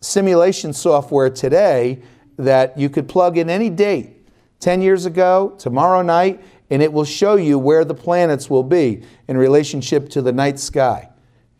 simulation 0.00 0.72
software 0.72 1.30
today 1.30 2.00
that 2.36 2.78
you 2.78 2.88
could 2.88 3.08
plug 3.08 3.36
in 3.36 3.50
any 3.50 3.70
date 3.70 4.26
10 4.60 4.82
years 4.82 5.06
ago, 5.06 5.54
tomorrow 5.58 6.02
night, 6.02 6.42
and 6.70 6.82
it 6.82 6.92
will 6.92 7.04
show 7.04 7.36
you 7.36 7.58
where 7.58 7.84
the 7.84 7.94
planets 7.94 8.50
will 8.50 8.62
be 8.62 9.02
in 9.28 9.36
relationship 9.36 10.08
to 10.10 10.22
the 10.22 10.32
night 10.32 10.58
sky 10.58 11.08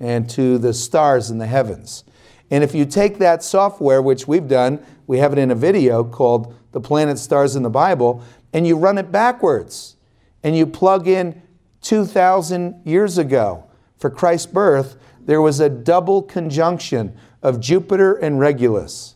and 0.01 0.29
to 0.31 0.59
the 0.59 0.73
stars 0.73 1.31
in 1.31 1.39
the 1.39 1.47
heavens. 1.47 2.05
And 2.51 2.65
if 2.65 2.75
you 2.75 2.85
take 2.85 3.19
that 3.19 3.43
software, 3.43 4.01
which 4.01 4.27
we've 4.29 4.49
done, 4.49 4.85
we 5.07 5.19
have 5.19 5.33
it 5.33 5.39
in 5.39 5.51
a 5.51 5.55
video 5.55 6.05
called 6.05 6.55
The 6.73 6.81
Planet 6.81 7.19
Stars 7.19 7.57
in 7.57 7.63
the 7.63 7.71
Bible, 7.71 8.23
and 8.53 8.67
you 8.67 8.77
run 8.77 8.99
it 8.99 9.13
backwards, 9.13 9.97
and 10.43 10.57
you 10.57 10.67
plug 10.67 11.09
in 11.09 11.43
2,000 11.83 12.83
years 12.85 13.19
ago 13.19 13.65
for 13.99 14.11
Christ's 14.11 14.47
birth, 14.47 14.97
there 15.21 15.43
was 15.43 15.61
a 15.61 15.69
double 15.69 16.23
conjunction 16.23 17.17
of 17.43 17.61
Jupiter 17.61 18.15
and 18.15 18.39
Regulus. 18.39 19.15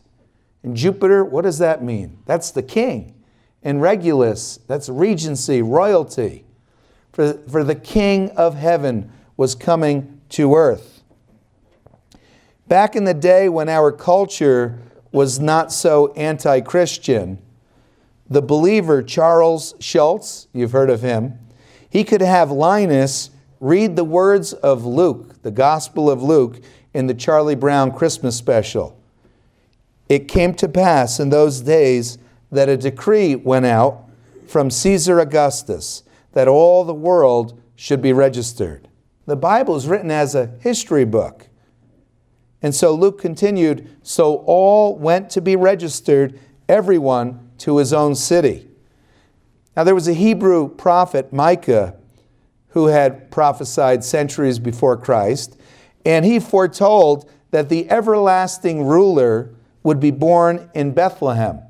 And 0.62 0.76
Jupiter, 0.76 1.24
what 1.24 1.42
does 1.42 1.58
that 1.58 1.82
mean? 1.82 2.18
That's 2.26 2.50
the 2.50 2.62
king 2.62 3.12
and 3.62 3.80
Regulus, 3.80 4.58
that's 4.66 4.88
regency, 4.88 5.62
royalty. 5.62 6.44
For, 7.12 7.34
for 7.34 7.62
the 7.62 7.74
King 7.74 8.30
of 8.30 8.54
heaven 8.54 9.12
was 9.36 9.54
coming 9.54 10.20
to 10.30 10.54
earth. 10.54 11.02
Back 12.68 12.96
in 12.96 13.04
the 13.04 13.14
day 13.14 13.48
when 13.48 13.68
our 13.68 13.92
culture 13.92 14.78
was 15.10 15.38
not 15.38 15.72
so 15.72 16.12
anti 16.14 16.60
Christian, 16.62 17.38
the 18.28 18.40
believer 18.40 19.02
Charles 19.02 19.74
Schulz, 19.78 20.48
you've 20.54 20.72
heard 20.72 20.88
of 20.88 21.02
him, 21.02 21.38
he 21.88 22.02
could 22.02 22.22
have 22.22 22.50
Linus 22.50 23.30
read 23.60 23.94
the 23.94 24.04
words 24.04 24.54
of 24.54 24.86
Luke, 24.86 25.42
the 25.42 25.50
Gospel 25.50 26.10
of 26.10 26.22
Luke, 26.22 26.62
in 26.94 27.06
the 27.06 27.14
Charlie 27.14 27.54
Brown 27.54 27.92
Christmas 27.92 28.36
special. 28.36 28.98
It 30.08 30.28
came 30.28 30.54
to 30.54 30.68
pass 30.68 31.18
in 31.18 31.30
those 31.30 31.60
days 31.60 32.18
that 32.50 32.68
a 32.68 32.76
decree 32.76 33.34
went 33.34 33.66
out 33.66 34.08
from 34.46 34.70
Caesar 34.70 35.20
Augustus 35.20 36.02
that 36.32 36.48
all 36.48 36.84
the 36.84 36.94
world 36.94 37.60
should 37.76 38.02
be 38.02 38.12
registered. 38.12 38.88
The 39.26 39.36
Bible 39.36 39.76
is 39.76 39.86
written 39.86 40.10
as 40.10 40.34
a 40.34 40.52
history 40.60 41.04
book. 41.04 41.48
And 42.60 42.74
so 42.74 42.94
Luke 42.94 43.20
continued 43.20 43.88
so 44.02 44.36
all 44.46 44.96
went 44.96 45.30
to 45.30 45.40
be 45.40 45.56
registered, 45.56 46.38
everyone 46.68 47.50
to 47.58 47.78
his 47.78 47.92
own 47.92 48.14
city. 48.14 48.68
Now, 49.76 49.84
there 49.84 49.94
was 49.94 50.08
a 50.08 50.12
Hebrew 50.12 50.68
prophet, 50.68 51.32
Micah, 51.32 51.96
who 52.68 52.86
had 52.86 53.30
prophesied 53.30 54.04
centuries 54.04 54.58
before 54.58 54.96
Christ, 54.96 55.56
and 56.04 56.24
he 56.24 56.40
foretold 56.40 57.30
that 57.50 57.68
the 57.68 57.90
everlasting 57.90 58.84
ruler 58.84 59.50
would 59.82 60.00
be 60.00 60.10
born 60.10 60.70
in 60.74 60.92
Bethlehem 60.92 61.60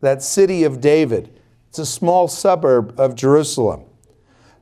that 0.00 0.22
city 0.22 0.64
of 0.64 0.80
David. 0.80 1.40
It's 1.68 1.78
a 1.78 1.86
small 1.86 2.28
suburb 2.28 2.98
of 2.98 3.14
Jerusalem. 3.14 3.84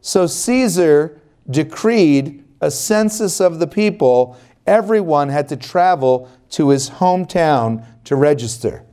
So 0.00 0.26
Caesar 0.26 1.20
decreed 1.50 2.44
a 2.60 2.70
census 2.70 3.40
of 3.40 3.58
the 3.58 3.66
people. 3.66 4.38
Everyone 4.66 5.28
had 5.28 5.48
to 5.50 5.56
travel 5.56 6.30
to 6.50 6.70
his 6.70 6.88
hometown 6.88 7.84
to 8.04 8.16
register, 8.16 8.84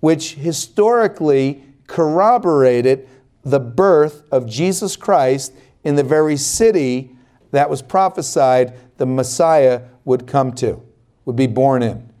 which 0.00 0.34
historically 0.34 1.64
corroborated 1.86 3.08
the 3.42 3.60
birth 3.60 4.22
of 4.30 4.46
Jesus 4.46 4.96
Christ 4.96 5.52
in 5.82 5.96
the 5.96 6.04
very 6.04 6.36
city 6.36 7.16
that 7.50 7.70
was 7.70 7.82
prophesied 7.82 8.74
the 8.98 9.06
Messiah 9.06 9.82
would 10.04 10.26
come 10.26 10.52
to, 10.54 10.82
would 11.24 11.36
be 11.36 11.46
born 11.46 11.82
in. 11.82 12.12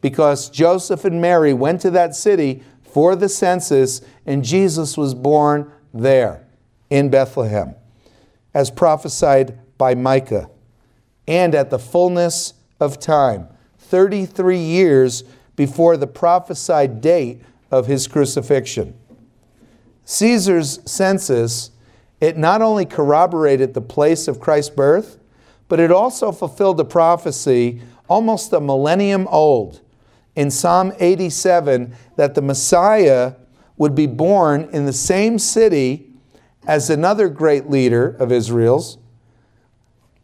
Because 0.00 0.50
Joseph 0.50 1.04
and 1.04 1.20
Mary 1.20 1.52
went 1.52 1.80
to 1.82 1.90
that 1.90 2.14
city 2.14 2.62
for 2.82 3.14
the 3.14 3.28
census, 3.28 4.00
and 4.24 4.44
Jesus 4.44 4.96
was 4.96 5.14
born 5.14 5.70
there 5.92 6.46
in 6.90 7.10
Bethlehem, 7.10 7.74
as 8.54 8.70
prophesied 8.70 9.58
by 9.76 9.94
Micah. 9.94 10.48
And 11.28 11.54
at 11.54 11.70
the 11.70 11.78
fullness 11.78 12.54
of 12.80 12.98
time, 12.98 13.48
33 13.78 14.58
years 14.58 15.24
before 15.56 15.96
the 15.96 16.06
prophesied 16.06 17.00
date 17.00 17.42
of 17.70 17.86
his 17.86 18.06
crucifixion. 18.06 18.94
Caesar's 20.04 20.78
census, 20.90 21.70
it 22.20 22.36
not 22.36 22.62
only 22.62 22.84
corroborated 22.84 23.74
the 23.74 23.80
place 23.80 24.28
of 24.28 24.40
Christ's 24.40 24.74
birth, 24.74 25.18
but 25.68 25.80
it 25.80 25.90
also 25.90 26.32
fulfilled 26.32 26.80
a 26.80 26.84
prophecy 26.84 27.82
almost 28.08 28.52
a 28.52 28.60
millennium 28.60 29.26
old 29.28 29.80
in 30.34 30.50
Psalm 30.50 30.92
87 31.00 31.94
that 32.16 32.34
the 32.34 32.42
Messiah 32.42 33.34
would 33.76 33.94
be 33.94 34.06
born 34.06 34.68
in 34.72 34.86
the 34.86 34.92
same 34.92 35.38
city 35.38 36.12
as 36.66 36.90
another 36.90 37.28
great 37.28 37.70
leader 37.70 38.08
of 38.18 38.32
Israel's, 38.32 38.98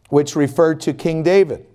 which 0.09 0.37
referred 0.37 0.81
to 0.81 0.93
King 0.93 1.23
David. 1.23 1.67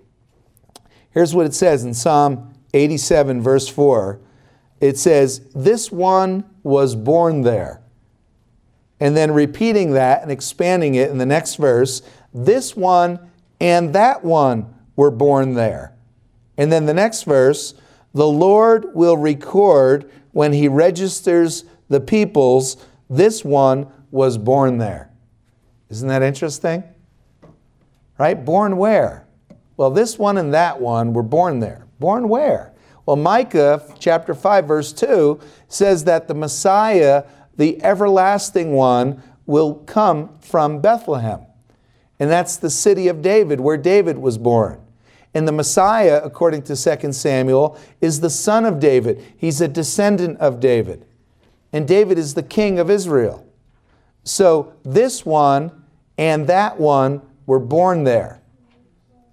Here's 1.10 1.34
what 1.34 1.46
it 1.46 1.54
says 1.54 1.84
in 1.84 1.94
Psalm 1.94 2.54
87, 2.74 3.40
verse 3.40 3.68
4. 3.68 4.20
It 4.80 4.96
says, 4.96 5.40
This 5.54 5.90
one 5.90 6.44
was 6.62 6.94
born 6.94 7.42
there. 7.42 7.80
And 9.00 9.16
then 9.16 9.32
repeating 9.32 9.92
that 9.92 10.22
and 10.22 10.30
expanding 10.30 10.94
it 10.94 11.10
in 11.10 11.18
the 11.18 11.26
next 11.26 11.56
verse, 11.56 12.02
this 12.34 12.76
one 12.76 13.18
and 13.60 13.92
that 13.94 14.24
one 14.24 14.74
were 14.96 15.10
born 15.10 15.54
there. 15.54 15.94
And 16.56 16.72
then 16.72 16.86
the 16.86 16.94
next 16.94 17.22
verse, 17.22 17.74
the 18.12 18.26
Lord 18.26 18.94
will 18.94 19.16
record 19.16 20.10
when 20.32 20.52
he 20.52 20.68
registers 20.68 21.64
the 21.88 22.00
peoples, 22.00 22.76
this 23.08 23.44
one 23.44 23.90
was 24.10 24.38
born 24.38 24.78
there. 24.78 25.10
Isn't 25.88 26.08
that 26.08 26.22
interesting? 26.22 26.82
Right? 28.18 28.44
Born 28.44 28.76
where? 28.76 29.26
Well, 29.76 29.90
this 29.90 30.18
one 30.18 30.36
and 30.38 30.52
that 30.52 30.80
one 30.80 31.12
were 31.12 31.22
born 31.22 31.60
there. 31.60 31.86
Born 32.00 32.28
where? 32.28 32.72
Well, 33.06 33.16
Micah 33.16 33.82
chapter 33.98 34.34
5, 34.34 34.66
verse 34.66 34.92
2 34.92 35.40
says 35.68 36.04
that 36.04 36.28
the 36.28 36.34
Messiah, 36.34 37.24
the 37.58 37.82
everlasting 37.84 38.72
one, 38.72 39.22
will 39.44 39.74
come 39.74 40.38
from 40.40 40.80
Bethlehem. 40.80 41.40
And 42.18 42.30
that's 42.30 42.56
the 42.56 42.70
city 42.70 43.08
of 43.08 43.22
David, 43.22 43.60
where 43.60 43.76
David 43.76 44.18
was 44.18 44.38
born. 44.38 44.80
And 45.34 45.46
the 45.46 45.52
Messiah, 45.52 46.20
according 46.24 46.62
to 46.62 46.76
2 46.76 47.12
Samuel, 47.12 47.78
is 48.00 48.20
the 48.20 48.30
son 48.30 48.64
of 48.64 48.80
David. 48.80 49.22
He's 49.36 49.60
a 49.60 49.68
descendant 49.68 50.38
of 50.38 50.60
David. 50.60 51.04
And 51.72 51.86
David 51.86 52.18
is 52.18 52.34
the 52.34 52.42
king 52.42 52.78
of 52.78 52.90
Israel. 52.90 53.46
So 54.24 54.72
this 54.84 55.24
one 55.24 55.84
and 56.16 56.46
that 56.46 56.80
one 56.80 57.22
were 57.46 57.58
born 57.58 58.04
there. 58.04 58.40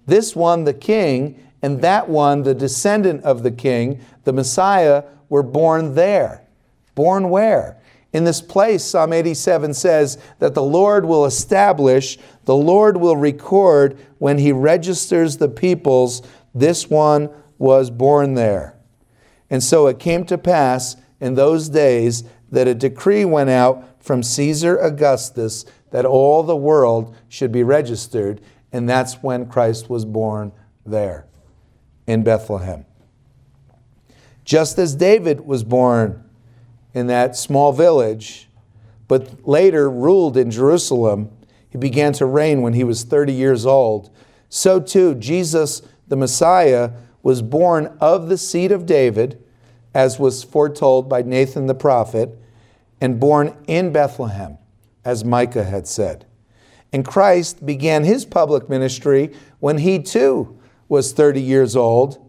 This 0.06 0.36
one, 0.36 0.64
the 0.64 0.74
king, 0.74 1.42
and 1.62 1.82
that 1.82 2.08
one, 2.08 2.42
the 2.44 2.54
descendant 2.54 3.24
of 3.24 3.42
the 3.42 3.50
king, 3.50 4.00
the 4.24 4.32
Messiah, 4.32 5.04
were 5.28 5.42
born 5.42 5.94
there. 5.94 6.46
Born 6.94 7.28
where? 7.30 7.78
In 8.16 8.24
this 8.24 8.40
place, 8.40 8.82
Psalm 8.82 9.12
87 9.12 9.74
says 9.74 10.16
that 10.38 10.54
the 10.54 10.62
Lord 10.62 11.04
will 11.04 11.26
establish, 11.26 12.16
the 12.46 12.56
Lord 12.56 12.96
will 12.96 13.18
record 13.18 13.98
when 14.16 14.38
he 14.38 14.52
registers 14.52 15.36
the 15.36 15.50
peoples, 15.50 16.26
this 16.54 16.88
one 16.88 17.28
was 17.58 17.90
born 17.90 18.32
there. 18.32 18.74
And 19.50 19.62
so 19.62 19.86
it 19.86 19.98
came 19.98 20.24
to 20.24 20.38
pass 20.38 20.96
in 21.20 21.34
those 21.34 21.68
days 21.68 22.24
that 22.50 22.66
a 22.66 22.74
decree 22.74 23.26
went 23.26 23.50
out 23.50 24.02
from 24.02 24.22
Caesar 24.22 24.78
Augustus 24.78 25.66
that 25.90 26.06
all 26.06 26.42
the 26.42 26.56
world 26.56 27.14
should 27.28 27.52
be 27.52 27.64
registered, 27.64 28.40
and 28.72 28.88
that's 28.88 29.22
when 29.22 29.44
Christ 29.44 29.90
was 29.90 30.06
born 30.06 30.52
there 30.86 31.26
in 32.06 32.22
Bethlehem. 32.22 32.86
Just 34.42 34.78
as 34.78 34.94
David 34.94 35.42
was 35.42 35.64
born 35.64 36.25
in 36.96 37.08
that 37.08 37.36
small 37.36 37.72
village, 37.72 38.48
but 39.06 39.46
later 39.46 39.90
ruled 39.90 40.36
in 40.36 40.50
Jerusalem, 40.50 41.30
he 41.68 41.76
began 41.76 42.14
to 42.14 42.24
reign 42.24 42.62
when 42.62 42.72
he 42.72 42.84
was 42.84 43.02
30 43.02 43.34
years 43.34 43.66
old. 43.66 44.10
So 44.48 44.80
too, 44.80 45.14
Jesus, 45.14 45.82
the 46.08 46.16
Messiah, 46.16 46.92
was 47.22 47.42
born 47.42 47.94
of 48.00 48.28
the 48.28 48.38
seed 48.38 48.72
of 48.72 48.86
David, 48.86 49.44
as 49.92 50.18
was 50.18 50.42
foretold 50.42 51.06
by 51.06 51.20
Nathan 51.20 51.66
the 51.66 51.74
prophet, 51.74 52.38
and 52.98 53.20
born 53.20 53.54
in 53.66 53.92
Bethlehem, 53.92 54.56
as 55.04 55.22
Micah 55.22 55.64
had 55.64 55.86
said. 55.86 56.24
And 56.94 57.04
Christ 57.04 57.66
began 57.66 58.04
his 58.04 58.24
public 58.24 58.70
ministry 58.70 59.34
when 59.60 59.78
he 59.78 60.02
too 60.02 60.58
was 60.88 61.12
30 61.12 61.42
years 61.42 61.76
old, 61.76 62.26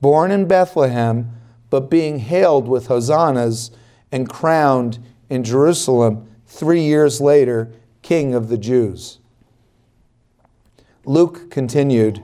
born 0.00 0.32
in 0.32 0.48
Bethlehem, 0.48 1.30
but 1.70 1.88
being 1.88 2.18
hailed 2.18 2.66
with 2.66 2.88
hosannas 2.88 3.70
and 4.10 4.28
crowned 4.28 4.98
in 5.28 5.44
Jerusalem 5.44 6.28
three 6.46 6.82
years 6.82 7.20
later, 7.20 7.72
King 8.02 8.34
of 8.34 8.48
the 8.48 8.58
Jews. 8.58 9.18
Luke 11.04 11.50
continued 11.50 12.22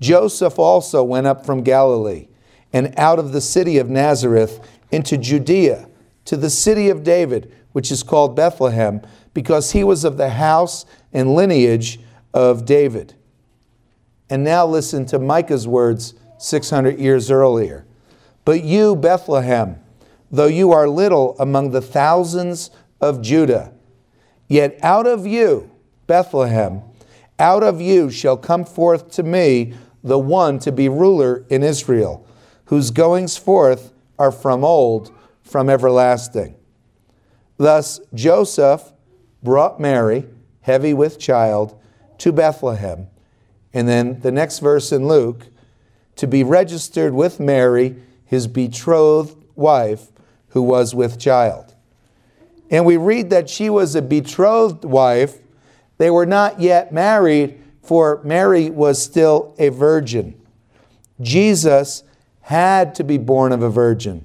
Joseph 0.00 0.58
also 0.58 1.02
went 1.02 1.26
up 1.26 1.44
from 1.44 1.62
Galilee 1.62 2.28
and 2.72 2.94
out 2.96 3.18
of 3.18 3.32
the 3.32 3.40
city 3.40 3.76
of 3.78 3.90
Nazareth 3.90 4.66
into 4.90 5.18
Judea 5.18 5.88
to 6.24 6.36
the 6.36 6.50
city 6.50 6.88
of 6.88 7.02
David, 7.02 7.52
which 7.72 7.90
is 7.90 8.02
called 8.02 8.34
Bethlehem, 8.36 9.02
because 9.34 9.72
he 9.72 9.84
was 9.84 10.04
of 10.04 10.16
the 10.16 10.30
house 10.30 10.84
and 11.12 11.34
lineage 11.34 12.00
of 12.32 12.64
David. 12.64 13.14
And 14.28 14.44
now 14.44 14.64
listen 14.66 15.06
to 15.06 15.18
Micah's 15.18 15.66
words 15.66 16.14
600 16.38 16.98
years 16.98 17.30
earlier. 17.30 17.84
But 18.44 18.64
you, 18.64 18.96
Bethlehem, 18.96 19.76
though 20.30 20.46
you 20.46 20.72
are 20.72 20.88
little 20.88 21.36
among 21.38 21.70
the 21.70 21.80
thousands 21.80 22.70
of 23.00 23.22
Judah, 23.22 23.72
yet 24.48 24.78
out 24.82 25.06
of 25.06 25.26
you, 25.26 25.70
Bethlehem, 26.06 26.82
out 27.38 27.62
of 27.62 27.80
you 27.80 28.10
shall 28.10 28.36
come 28.36 28.64
forth 28.64 29.10
to 29.12 29.22
me 29.22 29.74
the 30.02 30.18
one 30.18 30.58
to 30.60 30.72
be 30.72 30.88
ruler 30.88 31.44
in 31.48 31.62
Israel, 31.62 32.26
whose 32.66 32.90
goings 32.90 33.36
forth 33.36 33.92
are 34.18 34.32
from 34.32 34.64
old, 34.64 35.12
from 35.42 35.68
everlasting. 35.68 36.54
Thus 37.56 38.00
Joseph 38.14 38.92
brought 39.42 39.80
Mary, 39.80 40.26
heavy 40.62 40.94
with 40.94 41.18
child, 41.18 41.78
to 42.18 42.32
Bethlehem. 42.32 43.08
And 43.72 43.88
then 43.88 44.20
the 44.20 44.32
next 44.32 44.58
verse 44.58 44.92
in 44.92 45.08
Luke, 45.08 45.46
to 46.16 46.26
be 46.26 46.42
registered 46.42 47.14
with 47.14 47.40
Mary, 47.40 47.96
his 48.24 48.46
betrothed 48.46 49.42
wife, 49.54 50.08
who 50.50 50.62
was 50.62 50.94
with 50.94 51.18
child. 51.18 51.74
And 52.70 52.86
we 52.86 52.96
read 52.96 53.30
that 53.30 53.50
she 53.50 53.68
was 53.68 53.94
a 53.94 54.02
betrothed 54.02 54.84
wife. 54.84 55.38
They 55.98 56.10
were 56.10 56.26
not 56.26 56.60
yet 56.60 56.92
married, 56.92 57.60
for 57.82 58.20
Mary 58.22 58.70
was 58.70 59.02
still 59.02 59.54
a 59.58 59.70
virgin. 59.70 60.40
Jesus 61.20 62.04
had 62.42 62.94
to 62.94 63.04
be 63.04 63.18
born 63.18 63.52
of 63.52 63.62
a 63.62 63.70
virgin, 63.70 64.24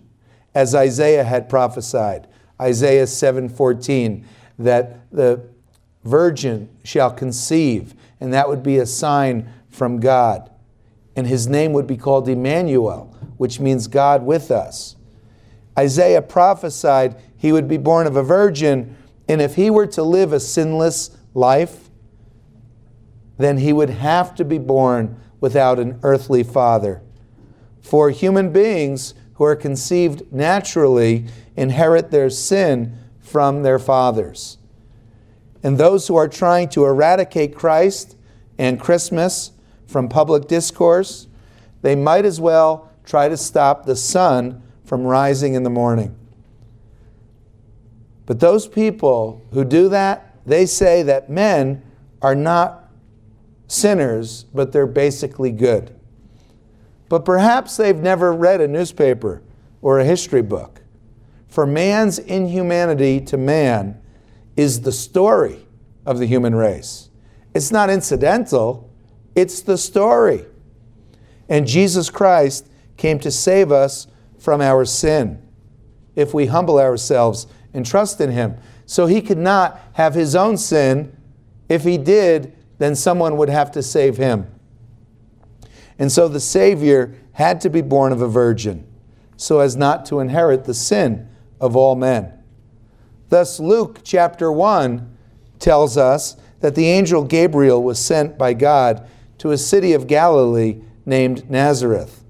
as 0.54 0.76
Isaiah 0.76 1.24
had 1.24 1.50
prophesied. 1.50 2.28
Isaiah 2.62 3.08
7:14 3.08 4.24
that 4.58 5.00
the 5.12 5.42
virgin 6.04 6.70
shall 6.84 7.12
conceive, 7.12 7.94
and 8.22 8.34
that 8.34 8.48
would 8.48 8.64
be 8.64 8.78
a 8.78 8.86
sign 8.86 9.50
from 9.70 10.00
God. 10.00 10.50
And 11.16 11.28
his 11.28 11.48
name 11.48 11.74
would 11.74 11.88
be 11.88 11.98
called 11.98 12.30
Emmanuel, 12.30 13.14
which 13.38 13.60
means 13.60 13.88
God 13.88 14.26
with 14.26 14.52
us. 14.52 14.95
Isaiah 15.78 16.22
prophesied 16.22 17.16
he 17.38 17.52
would 17.52 17.68
be 17.68 17.78
born 17.78 18.08
of 18.08 18.16
a 18.16 18.24
virgin, 18.24 18.96
and 19.28 19.42
if 19.42 19.56
he 19.56 19.70
were 19.70 19.88
to 19.88 20.04
live 20.04 20.34
a 20.34 20.40
sinless 20.40 21.18
life, 21.34 21.90
then 23.38 23.58
he 23.58 23.74
would 23.74 23.90
have 23.90 24.34
to 24.36 24.46
be 24.46 24.58
born 24.58 25.20
without 25.42 25.80
an 25.80 26.00
earthly 26.04 26.44
father. 26.44 27.02
For 27.82 28.10
human 28.10 28.52
beings 28.52 29.14
who 29.36 29.44
are 29.44 29.56
conceived 29.56 30.32
naturally 30.32 31.28
inherit 31.56 32.10
their 32.10 32.30
sin 32.30 32.98
from 33.20 33.64
their 33.64 33.80
fathers. 33.80 34.58
And 35.62 35.78
those 35.78 36.08
who 36.08 36.16
are 36.16 36.28
trying 36.28 36.70
to 36.70 36.86
eradicate 36.86 37.56
Christ 37.56 38.16
and 38.58 38.80
Christmas 38.80 39.52
from 39.88 40.08
public 40.08 40.48
discourse, 40.48 41.28
they 41.82 41.96
might 41.96 42.26
as 42.26 42.40
well 42.40 42.92
try 43.04 43.28
to 43.28 43.38
stop 43.38 43.86
the 43.86 43.96
sun 43.96 44.64
from 44.86 45.04
rising 45.04 45.54
in 45.56 45.64
the 45.64 45.70
morning. 45.70 46.16
But 48.26 48.40
those 48.40 48.68
people 48.68 49.42
who 49.52 49.64
do 49.64 49.90
that, 49.90 50.36
they 50.46 50.66
say 50.66 51.04
that 51.04 51.30
men 51.30 51.84
are 52.22 52.36
not 52.36 52.90
sinners, 53.68 54.46
but 54.54 54.72
they're 54.72 54.88
basically 54.88 55.52
good. 55.52 55.96
But 57.10 57.26
perhaps 57.26 57.78
they've 57.78 57.96
never 57.96 58.34
read 58.34 58.62
a 58.62 58.68
newspaper 58.68 59.42
or 59.82 60.00
a 60.00 60.06
history 60.06 60.42
book. 60.42 60.82
For 61.48 61.66
man's 61.66 62.20
inhumanity 62.20 63.22
to 63.22 63.38
man 63.38 64.02
is 64.58 64.82
the 64.82 64.92
story 64.92 65.66
of 66.06 66.20
the 66.20 66.26
human 66.26 66.56
race. 66.56 67.10
It's 67.54 67.72
not 67.72 67.90
incidental, 67.90 68.90
it's 69.36 69.62
the 69.62 69.78
story. 69.78 70.46
And 71.48 71.68
Jesus 71.68 72.10
Christ 72.10 72.68
came 72.98 73.20
to 73.20 73.32
save 73.32 73.72
us 73.72 74.08
from 74.46 74.62
our 74.62 74.86
sin 74.86 75.42
if 76.16 76.34
we 76.34 76.46
humble 76.46 76.80
ourselves 76.80 77.48
and 77.74 77.86
trust 77.86 78.22
in 78.22 78.32
Him. 78.32 78.56
So 78.86 79.08
He 79.08 79.22
could 79.22 79.38
not 79.38 79.80
have 79.94 80.14
His 80.14 80.36
own 80.36 80.56
sin. 80.56 81.18
If 81.68 81.84
He 81.84 81.98
did, 81.98 82.56
then 82.78 82.96
someone 82.96 83.36
would 83.38 83.50
have 83.50 83.72
to 83.72 83.84
save 83.84 84.18
Him. 84.18 84.48
And 85.98 86.12
so 86.12 86.28
the 86.28 86.40
Savior 86.40 87.16
had 87.34 87.60
to 87.62 87.70
be 87.70 87.82
born 87.82 88.12
of 88.14 88.22
a 88.22 88.28
virgin 88.28 88.88
so 89.38 89.60
as 89.60 89.76
not 89.76 90.06
to 90.06 90.20
inherit 90.20 90.64
the 90.64 90.74
sin 90.74 91.28
of 91.60 91.76
all 91.76 91.96
men. 91.96 92.32
Thus, 93.30 93.60
Luke 93.60 94.00
chapter 94.04 94.52
1 94.52 95.18
tells 95.60 95.98
us 95.98 96.38
that 96.60 96.76
the 96.76 96.88
angel 96.88 97.24
Gabriel 97.24 97.84
was 97.84 98.00
sent 98.00 98.38
by 98.38 98.54
God 98.54 99.08
to 99.40 99.52
a 99.52 99.58
city 99.58 99.94
of 99.94 100.08
Galilee 100.08 100.82
named 101.06 101.50
Nazareth, 101.50 102.24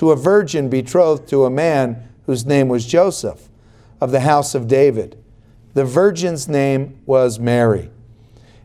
to 0.00 0.12
a 0.12 0.16
virgin 0.16 0.70
betrothed 0.70 1.28
to 1.28 1.44
a 1.44 1.50
man 1.50 2.08
whose 2.24 2.46
name 2.46 2.68
was 2.68 2.86
Joseph, 2.86 3.50
of 4.00 4.10
the 4.12 4.20
house 4.20 4.54
of 4.54 4.66
David. 4.66 5.22
The 5.74 5.84
virgin's 5.84 6.48
name 6.48 6.98
was 7.04 7.38
Mary. 7.38 7.90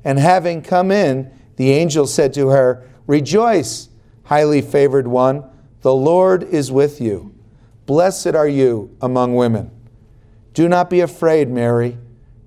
And 0.06 0.18
having 0.18 0.62
come 0.62 0.92
in, 0.92 1.30
the 1.58 1.72
angel 1.72 2.08
said 2.08 2.34
to 2.36 2.48
her, 2.52 2.88
Rejoice, 3.06 3.90
highly 4.24 4.62
favored 4.62 5.08
one, 5.10 5.44
the 5.82 5.94
Lord 5.94 6.42
is 6.42 6.72
with 6.72 7.02
you. 7.02 7.36
Blessed 7.86 8.28
are 8.34 8.48
you 8.48 8.96
among 9.02 9.36
women. 9.36 9.72
Do 10.54 10.70
not 10.70 10.90
be 10.90 11.02
afraid, 11.02 11.50
Mary, 11.50 11.98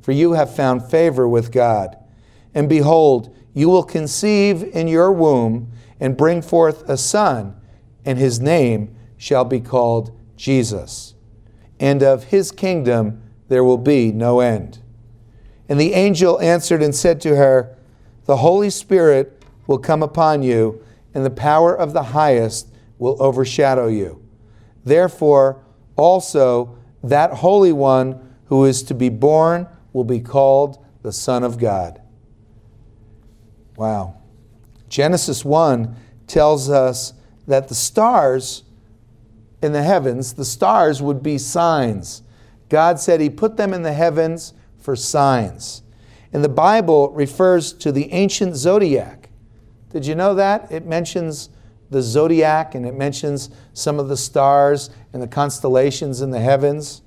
for 0.01 0.13
you 0.13 0.33
have 0.33 0.57
found 0.57 0.91
favor 0.91 1.29
with 1.29 1.53
God. 1.53 1.95
And 2.55 2.71
behold, 2.71 3.37
you 3.53 3.69
will 3.69 3.85
conceive 3.85 4.63
in 4.63 4.89
your 4.89 5.13
womb 5.13 5.73
and 6.01 6.17
bring 6.17 6.41
forth 6.41 6.89
a 6.89 6.97
son, 6.97 7.55
and 8.05 8.19
his 8.19 8.41
name 8.41 8.95
shall 9.17 9.45
be 9.45 9.61
called 9.61 10.17
Jesus. 10.37 11.15
And 11.81 12.03
of 12.03 12.25
his 12.25 12.51
kingdom 12.51 13.23
there 13.49 13.65
will 13.65 13.79
be 13.79 14.13
no 14.13 14.41
end. 14.41 14.79
And 15.69 15.79
the 15.81 15.95
angel 15.95 16.41
answered 16.41 16.83
and 16.83 16.95
said 16.95 17.21
to 17.23 17.37
her, 17.37 17.77
The 18.25 18.39
Holy 18.39 18.71
Spirit 18.71 19.45
will 19.67 19.79
come 19.79 20.03
upon 20.03 20.43
you, 20.43 20.83
and 21.15 21.25
the 21.25 21.31
power 21.31 21.75
of 21.75 21.93
the 21.93 22.03
highest 22.03 22.69
will 22.99 23.17
overshadow 23.23 23.89
you. 23.89 24.23
Therefore, 24.85 25.63
also 25.97 26.79
that 27.03 27.35
Holy 27.35 27.73
One 27.73 28.37
who 28.47 28.65
is 28.65 28.83
to 28.85 28.95
be 28.95 29.09
born 29.09 29.69
will 29.93 30.05
be 30.05 30.21
called 30.21 30.85
the 31.03 31.13
Son 31.13 31.45
of 31.45 31.59
God. 31.59 32.01
Wow. 33.77 34.17
Genesis 34.89 35.45
1 35.45 35.95
tells 36.27 36.71
us 36.71 37.13
that 37.49 37.69
the 37.69 37.75
stars 37.75 38.63
in 39.61 39.73
the 39.73 39.83
heavens, 39.83 40.35
the 40.35 40.45
stars 40.45 41.03
would 41.03 41.23
be 41.23 41.37
signs. 41.39 42.23
God 42.69 43.01
said 43.01 43.21
He 43.21 43.31
put 43.31 43.57
them 43.57 43.75
in 43.75 43.83
the 43.83 43.93
heavens 43.93 44.55
for 44.79 44.95
signs. 44.95 45.83
And 46.33 46.45
the 46.45 46.49
Bible 46.49 47.11
refers 47.11 47.73
to 47.73 47.91
the 47.91 48.13
ancient 48.13 48.55
zodiac. 48.55 49.31
Did 49.91 50.07
you 50.07 50.15
know 50.15 50.35
that? 50.35 50.71
It 50.71 50.87
mentions 50.87 51.49
the 51.91 52.03
zodiac 52.03 52.75
and 52.75 52.85
it 52.85 52.95
mentions 52.95 53.49
some 53.73 53.99
of 53.99 54.09
the 54.09 54.17
stars 54.17 54.91
and 55.13 55.23
the 55.23 55.27
constellations 55.27 56.21
in 56.21 56.31
the 56.31 56.41
heavens. 56.41 57.03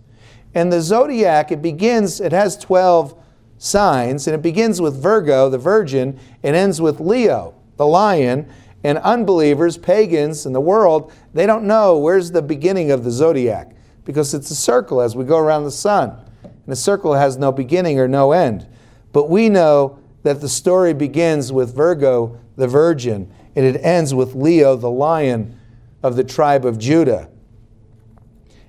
And 0.56 0.74
the 0.74 0.82
zodiac, 0.82 1.52
it 1.52 1.62
begins, 1.62 2.20
it 2.20 2.32
has 2.32 2.58
12 2.58 3.16
signs, 3.58 4.28
and 4.28 4.34
it 4.34 4.42
begins 4.42 4.82
with 4.82 5.02
Virgo, 5.02 5.50
the 5.50 5.60
virgin, 5.60 6.20
and 6.42 6.56
ends 6.56 6.82
with 6.82 7.00
Leo, 7.00 7.54
the 7.78 7.86
lion. 7.86 8.52
And 8.84 8.98
unbelievers, 9.00 9.78
pagans 9.78 10.46
in 10.46 10.54
the 10.54 10.62
world, 10.62 11.14
they 11.34 11.46
don't 11.46 11.66
know 11.66 11.98
where's 11.98 12.32
the 12.32 12.42
beginning 12.42 12.92
of 12.92 13.04
the 13.04 13.12
zodiac 13.12 13.76
because 14.06 14.34
it's 14.34 14.50
a 14.50 14.56
circle 14.56 15.02
as 15.02 15.16
we 15.16 15.24
go 15.24 15.38
around 15.38 15.64
the 15.64 15.72
sun. 15.72 16.18
And 16.44 16.74
a 16.74 16.76
circle 16.76 17.14
has 17.14 17.38
no 17.38 17.52
beginning 17.52 18.00
or 18.00 18.08
no 18.08 18.32
end. 18.32 18.68
But 19.14 19.30
we 19.30 19.50
know 19.50 20.00
that 20.24 20.42
the 20.42 20.50
story 20.50 20.94
begins 20.94 21.52
with 21.52 21.76
Virgo, 21.76 22.40
the 22.56 22.68
virgin, 22.68 23.32
and 23.56 23.66
it 23.66 23.80
ends 23.84 24.14
with 24.14 24.36
Leo, 24.36 24.76
the 24.76 24.90
lion 24.90 25.58
of 26.04 26.16
the 26.16 26.24
tribe 26.24 26.66
of 26.66 26.80
Judah. 26.80 27.30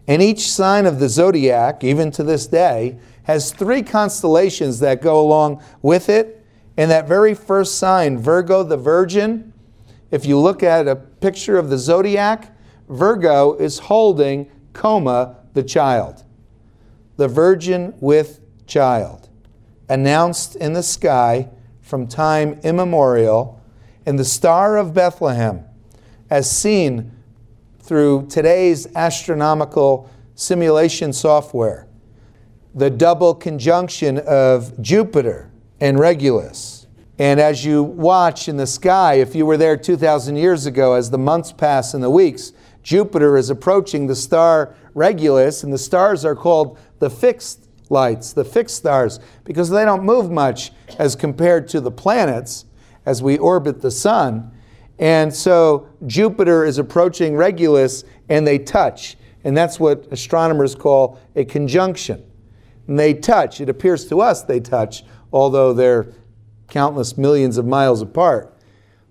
And 0.06 0.20
each 0.20 0.50
sign 0.50 0.86
of 0.86 0.98
the 0.98 1.08
zodiac, 1.08 1.84
even 1.84 2.10
to 2.12 2.24
this 2.24 2.46
day, 2.46 2.98
has 3.24 3.52
three 3.52 3.82
constellations 3.82 4.80
that 4.80 5.00
go 5.00 5.20
along 5.20 5.62
with 5.80 6.08
it. 6.08 6.44
And 6.76 6.90
that 6.90 7.06
very 7.06 7.34
first 7.34 7.78
sign, 7.78 8.18
Virgo 8.18 8.62
the 8.62 8.76
Virgin, 8.76 9.51
if 10.12 10.26
you 10.26 10.38
look 10.38 10.62
at 10.62 10.86
a 10.86 10.94
picture 10.94 11.56
of 11.56 11.70
the 11.70 11.78
zodiac, 11.78 12.54
Virgo 12.88 13.54
is 13.54 13.78
holding 13.78 14.48
Coma 14.74 15.38
the 15.54 15.62
child. 15.62 16.22
The 17.16 17.28
Virgin 17.28 17.94
with 17.98 18.40
child, 18.66 19.30
announced 19.88 20.54
in 20.54 20.74
the 20.74 20.82
sky 20.82 21.48
from 21.80 22.06
time 22.06 22.60
immemorial 22.62 23.60
in 24.04 24.16
the 24.16 24.24
Star 24.24 24.76
of 24.76 24.92
Bethlehem, 24.92 25.64
as 26.28 26.50
seen 26.50 27.10
through 27.80 28.26
today's 28.28 28.86
astronomical 28.94 30.10
simulation 30.34 31.12
software, 31.12 31.88
the 32.74 32.90
double 32.90 33.34
conjunction 33.34 34.18
of 34.18 34.80
Jupiter 34.80 35.50
and 35.80 35.98
Regulus. 35.98 36.81
And 37.22 37.38
as 37.38 37.64
you 37.64 37.84
watch 37.84 38.48
in 38.48 38.56
the 38.56 38.66
sky, 38.66 39.14
if 39.14 39.36
you 39.36 39.46
were 39.46 39.56
there 39.56 39.76
2,000 39.76 40.34
years 40.34 40.66
ago, 40.66 40.94
as 40.94 41.08
the 41.08 41.18
months 41.18 41.52
pass 41.52 41.94
and 41.94 42.02
the 42.02 42.10
weeks, 42.10 42.52
Jupiter 42.82 43.36
is 43.36 43.48
approaching 43.48 44.08
the 44.08 44.16
star 44.16 44.74
Regulus, 44.92 45.62
and 45.62 45.72
the 45.72 45.78
stars 45.78 46.24
are 46.24 46.34
called 46.34 46.80
the 46.98 47.08
fixed 47.08 47.68
lights, 47.90 48.32
the 48.32 48.44
fixed 48.44 48.74
stars, 48.74 49.20
because 49.44 49.70
they 49.70 49.84
don't 49.84 50.02
move 50.02 50.32
much 50.32 50.72
as 50.98 51.14
compared 51.14 51.68
to 51.68 51.80
the 51.80 51.92
planets 51.92 52.64
as 53.06 53.22
we 53.22 53.38
orbit 53.38 53.82
the 53.82 53.92
sun. 53.92 54.50
And 54.98 55.32
so 55.32 55.86
Jupiter 56.04 56.64
is 56.64 56.78
approaching 56.78 57.36
Regulus 57.36 58.02
and 58.28 58.44
they 58.44 58.58
touch. 58.58 59.16
And 59.44 59.56
that's 59.56 59.78
what 59.78 60.08
astronomers 60.10 60.74
call 60.74 61.20
a 61.36 61.44
conjunction. 61.44 62.24
And 62.88 62.98
they 62.98 63.14
touch. 63.14 63.60
It 63.60 63.68
appears 63.68 64.08
to 64.08 64.20
us 64.20 64.42
they 64.42 64.58
touch, 64.58 65.04
although 65.32 65.72
they're 65.72 66.08
countless 66.72 67.18
millions 67.18 67.58
of 67.58 67.66
miles 67.66 68.00
apart. 68.00 68.52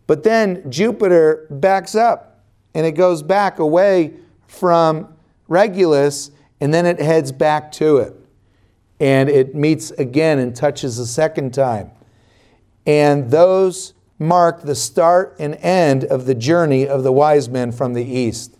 But 0.07 0.23
then 0.23 0.69
Jupiter 0.69 1.45
backs 1.49 1.95
up 1.95 2.43
and 2.73 2.85
it 2.85 2.93
goes 2.93 3.21
back 3.21 3.59
away 3.59 4.15
from 4.47 5.15
Regulus 5.47 6.31
and 6.59 6.73
then 6.73 6.85
it 6.85 6.99
heads 6.99 7.31
back 7.31 7.71
to 7.73 7.97
it. 7.97 8.15
And 8.99 9.29
it 9.29 9.55
meets 9.55 9.91
again 9.91 10.39
and 10.39 10.55
touches 10.55 10.99
a 10.99 11.05
second 11.05 11.53
time. 11.53 11.91
And 12.85 13.29
those 13.29 13.93
mark 14.17 14.63
the 14.63 14.75
start 14.75 15.35
and 15.39 15.55
end 15.55 16.03
of 16.05 16.25
the 16.25 16.35
journey 16.35 16.87
of 16.87 17.03
the 17.03 17.11
wise 17.11 17.47
men 17.47 17.71
from 17.71 17.93
the 17.93 18.03
east. 18.03 18.57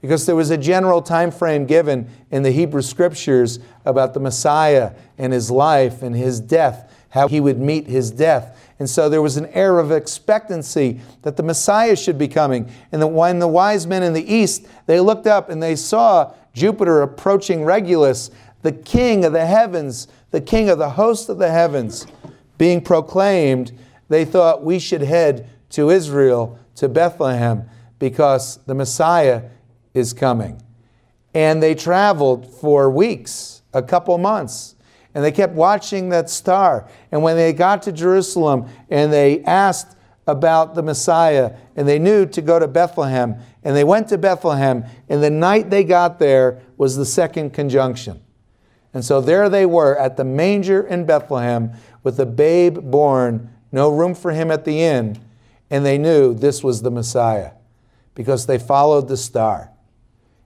Because 0.00 0.26
there 0.26 0.36
was 0.36 0.50
a 0.50 0.58
general 0.58 1.00
time 1.00 1.30
frame 1.30 1.64
given 1.64 2.08
in 2.30 2.42
the 2.42 2.50
Hebrew 2.50 2.82
scriptures 2.82 3.60
about 3.84 4.14
the 4.14 4.20
Messiah 4.20 4.92
and 5.16 5.32
his 5.32 5.48
life 5.48 6.02
and 6.02 6.14
his 6.14 6.40
death, 6.40 6.91
how 7.12 7.28
he 7.28 7.40
would 7.40 7.58
meet 7.58 7.86
his 7.86 8.10
death. 8.10 8.58
And 8.78 8.88
so 8.88 9.08
there 9.08 9.20
was 9.20 9.36
an 9.36 9.46
air 9.46 9.78
of 9.78 9.92
expectancy 9.92 11.00
that 11.22 11.36
the 11.36 11.42
Messiah 11.42 11.94
should 11.94 12.16
be 12.16 12.26
coming. 12.26 12.70
And 12.90 13.02
that 13.02 13.08
when 13.08 13.38
the 13.38 13.48
wise 13.48 13.86
men 13.86 14.02
in 14.02 14.14
the 14.14 14.34
east, 14.34 14.66
they 14.86 14.98
looked 14.98 15.26
up 15.26 15.50
and 15.50 15.62
they 15.62 15.76
saw 15.76 16.32
Jupiter 16.54 17.02
approaching 17.02 17.64
Regulus, 17.64 18.30
the 18.62 18.72
king 18.72 19.26
of 19.26 19.34
the 19.34 19.44
heavens, 19.44 20.08
the 20.30 20.40
king 20.40 20.70
of 20.70 20.78
the 20.78 20.90
host 20.90 21.28
of 21.28 21.36
the 21.36 21.50
heavens 21.50 22.06
being 22.56 22.80
proclaimed, 22.80 23.72
they 24.08 24.24
thought 24.24 24.64
we 24.64 24.78
should 24.78 25.02
head 25.02 25.50
to 25.68 25.90
Israel, 25.90 26.58
to 26.76 26.88
Bethlehem, 26.88 27.68
because 27.98 28.58
the 28.66 28.74
Messiah 28.74 29.42
is 29.92 30.14
coming. 30.14 30.62
And 31.34 31.62
they 31.62 31.74
traveled 31.74 32.50
for 32.54 32.88
weeks, 32.88 33.62
a 33.74 33.82
couple 33.82 34.16
months. 34.16 34.76
And 35.14 35.22
they 35.22 35.32
kept 35.32 35.54
watching 35.54 36.08
that 36.08 36.30
star. 36.30 36.88
And 37.10 37.22
when 37.22 37.36
they 37.36 37.52
got 37.52 37.82
to 37.82 37.92
Jerusalem 37.92 38.68
and 38.90 39.12
they 39.12 39.42
asked 39.44 39.96
about 40.26 40.74
the 40.74 40.82
Messiah, 40.82 41.52
and 41.74 41.88
they 41.88 41.98
knew 41.98 42.26
to 42.26 42.40
go 42.40 42.58
to 42.58 42.68
Bethlehem, 42.68 43.36
and 43.64 43.74
they 43.76 43.84
went 43.84 44.08
to 44.08 44.18
Bethlehem, 44.18 44.84
and 45.08 45.22
the 45.22 45.30
night 45.30 45.68
they 45.68 45.82
got 45.82 46.18
there 46.18 46.62
was 46.76 46.96
the 46.96 47.04
second 47.04 47.52
conjunction. 47.52 48.22
And 48.94 49.04
so 49.04 49.20
there 49.20 49.48
they 49.48 49.66
were 49.66 49.98
at 49.98 50.16
the 50.16 50.24
manger 50.24 50.86
in 50.86 51.06
Bethlehem 51.06 51.72
with 52.02 52.16
the 52.16 52.26
babe 52.26 52.78
born, 52.90 53.50
no 53.72 53.90
room 53.90 54.14
for 54.14 54.32
him 54.32 54.50
at 54.50 54.64
the 54.64 54.80
inn, 54.82 55.18
and 55.70 55.84
they 55.84 55.98
knew 55.98 56.34
this 56.34 56.62
was 56.62 56.82
the 56.82 56.90
Messiah 56.90 57.52
because 58.14 58.46
they 58.46 58.58
followed 58.58 59.08
the 59.08 59.16
star. 59.16 59.70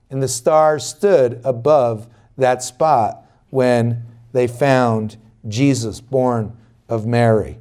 And 0.09 0.23
the 0.23 0.27
star 0.27 0.79
stood 0.79 1.41
above 1.43 2.07
that 2.37 2.63
spot 2.63 3.25
when 3.49 4.05
they 4.37 4.47
found 4.47 5.17
Jesus 5.47 5.99
born 5.99 6.55
of 6.87 7.05
Mary. 7.05 7.57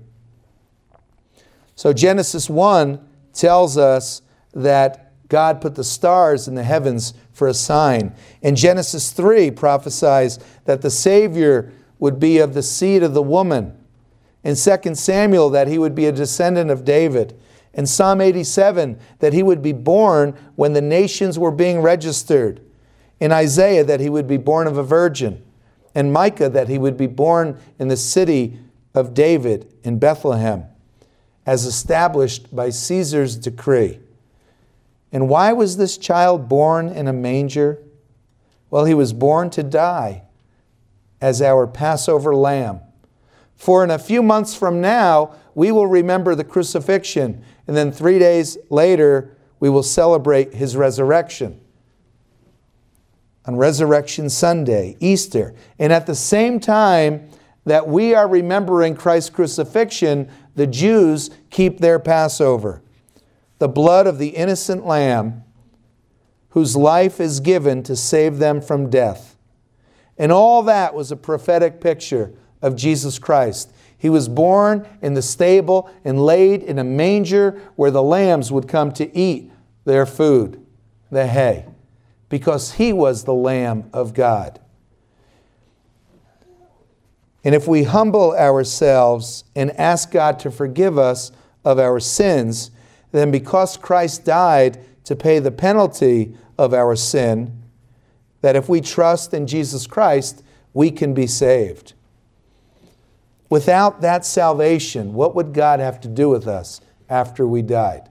So 1.75 1.93
Genesis 1.93 2.49
1 2.49 3.07
tells 3.33 3.77
us 3.77 4.23
that 4.53 5.13
God 5.29 5.61
put 5.61 5.75
the 5.75 5.85
stars 5.85 6.49
in 6.49 6.55
the 6.55 6.63
heavens 6.63 7.15
for 7.33 7.49
a 7.49 7.55
sign. 7.55 8.15
And 8.43 8.57
Genesis 8.57 9.11
3 9.13 9.51
prophesies 9.51 10.39
that 10.65 10.83
the 10.83 10.91
Savior 10.91 11.73
would 11.99 12.21
be 12.21 12.39
of 12.39 12.55
the 12.55 12.63
seed 12.63 13.03
of 13.03 13.15
the 13.15 13.23
woman. 13.23 13.77
In 14.45 14.55
2 14.55 14.95
Samuel, 14.95 15.51
that 15.51 15.69
he 15.69 15.79
would 15.79 15.95
be 15.95 16.07
a 16.07 16.13
descendant 16.13 16.71
of 16.71 16.85
David. 16.85 17.39
In 17.75 17.87
Psalm 17.87 18.21
87, 18.21 18.99
that 19.19 19.33
he 19.33 19.43
would 19.43 19.61
be 19.61 19.73
born 19.73 20.39
when 20.55 20.73
the 20.73 20.81
nations 20.81 21.39
were 21.39 21.51
being 21.51 21.81
registered. 21.81 22.61
In 23.19 23.33
Isaiah, 23.33 23.85
that 23.85 24.01
he 24.01 24.09
would 24.09 24.29
be 24.29 24.37
born 24.37 24.67
of 24.67 24.79
a 24.79 24.83
virgin. 24.83 25.43
In 25.97 26.13
Micah, 26.13 26.51
that 26.51 26.69
he 26.69 26.77
would 26.77 26.99
be 26.99 27.07
born 27.07 27.59
in 27.79 27.89
the 27.89 27.97
city 27.97 28.59
of 28.95 29.15
David 29.15 29.73
in 29.83 29.99
Bethlehem, 29.99 30.65
as 31.47 31.65
established 31.65 32.55
by 32.55 32.69
Caesar's 32.69 33.35
decree. 33.35 33.99
And 35.11 35.27
why 35.27 35.55
was 35.55 35.79
this 35.79 35.97
child 35.97 36.51
born 36.51 36.91
in 36.91 37.09
a 37.09 37.15
manger? 37.15 37.83
Well, 38.69 38.85
he 38.85 38.93
was 38.93 39.15
born 39.15 39.49
to 39.51 39.63
die 39.63 40.25
as 41.23 41.41
our 41.41 41.67
Passover 41.67 42.37
lamb. 42.37 42.81
For 43.55 43.83
in 43.83 43.91
a 43.91 43.99
few 43.99 44.23
months 44.23 44.55
from 44.55 44.83
now, 44.83 45.35
we 45.55 45.73
will 45.73 45.87
remember 45.87 46.35
the 46.35 46.45
crucifixion, 46.45 47.43
and 47.67 47.75
then 47.75 47.91
three 47.91 48.19
days 48.19 48.59
later, 48.69 49.35
we 49.61 49.71
will 49.71 49.83
celebrate 49.83 50.53
his 50.53 50.77
resurrection. 50.77 51.59
On 53.47 53.57
Resurrection 53.57 54.29
Sunday, 54.29 54.97
Easter. 55.01 55.55
And 55.79 55.93
at 55.93 56.07
the 56.07 56.15
same 56.15 56.61
time 56.61 57.31
that 57.65 57.89
we 57.89 58.15
are 58.15 58.29
remembering 58.29 58.97
Christ's 58.97 59.31
crucifixion, 59.31 60.29
the 60.55 60.67
Jews 60.67 61.31
keep 61.51 61.79
their 61.79 61.99
Passover 61.99 62.83
the 63.59 63.69
blood 63.69 64.07
of 64.07 64.19
the 64.19 64.29
innocent 64.29 64.87
lamb 64.87 65.43
whose 66.51 66.77
life 66.77 67.21
is 67.21 67.41
given 67.41 67.83
to 67.83 67.97
save 67.97 68.39
them 68.39 68.61
from 68.61 68.91
death. 68.91 69.37
And 70.19 70.33
all 70.33 70.63
that 70.65 70.95
was 70.95 71.13
a 71.13 71.17
prophetic 71.17 71.81
picture 71.81 72.33
of 72.63 72.77
Jesus 72.77 73.19
Christ. 73.19 73.73
He 73.99 74.09
was 74.09 74.29
born 74.29 74.87
in 75.03 75.15
the 75.15 75.23
stable 75.23 75.91
and 76.05 76.25
laid 76.25 76.63
in 76.63 76.79
a 76.79 76.85
manger 76.85 77.61
where 77.77 77.91
the 77.91 78.03
lambs 78.03 78.51
would 78.51 78.69
come 78.69 78.93
to 78.93 79.15
eat 79.17 79.51
their 79.85 80.07
food, 80.07 80.65
the 81.11 81.27
hay, 81.27 81.67
because 82.29 82.73
he 82.73 82.93
was 82.93 83.25
the 83.25 83.35
Lamb 83.35 83.89
of 83.93 84.15
God. 84.15 84.61
And 87.45 87.55
if 87.55 87.69
we 87.69 87.85
humble 87.85 88.35
ourselves 88.37 89.45
and 89.55 89.71
ask 89.79 90.11
God 90.11 90.41
to 90.41 90.51
forgive 90.51 90.99
us 90.99 91.31
of 91.65 91.79
our 91.79 92.01
sins, 92.01 92.73
then 93.13 93.31
because 93.31 93.77
Christ 93.77 94.25
died 94.25 94.85
to 95.05 95.15
pay 95.15 95.39
the 95.39 95.53
penalty 95.53 96.37
of 96.59 96.75
our 96.75 96.97
sin, 96.97 97.63
that 98.41 98.57
if 98.57 98.69
we 98.69 98.81
trust 98.81 99.33
in 99.33 99.47
Jesus 99.47 99.87
Christ, 99.87 100.43
we 100.75 100.91
can 100.91 101.15
be 101.15 101.27
saved. 101.27 101.93
Without 103.49 104.01
that 104.01 104.25
salvation, 104.25 105.15
what 105.15 105.35
would 105.37 105.55
God 105.55 105.79
have 105.79 106.01
to 106.01 106.09
do 106.09 106.29
with 106.29 106.49
us 106.49 106.81
after 107.09 107.47
we 107.47 107.63
died? 107.63 108.09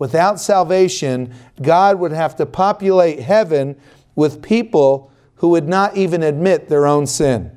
Without 0.00 0.40
salvation, 0.40 1.30
God 1.60 1.98
would 2.00 2.12
have 2.12 2.34
to 2.36 2.46
populate 2.46 3.20
heaven 3.20 3.76
with 4.16 4.42
people 4.42 5.12
who 5.36 5.50
would 5.50 5.68
not 5.68 5.94
even 5.94 6.22
admit 6.22 6.68
their 6.68 6.86
own 6.86 7.06
sin 7.06 7.54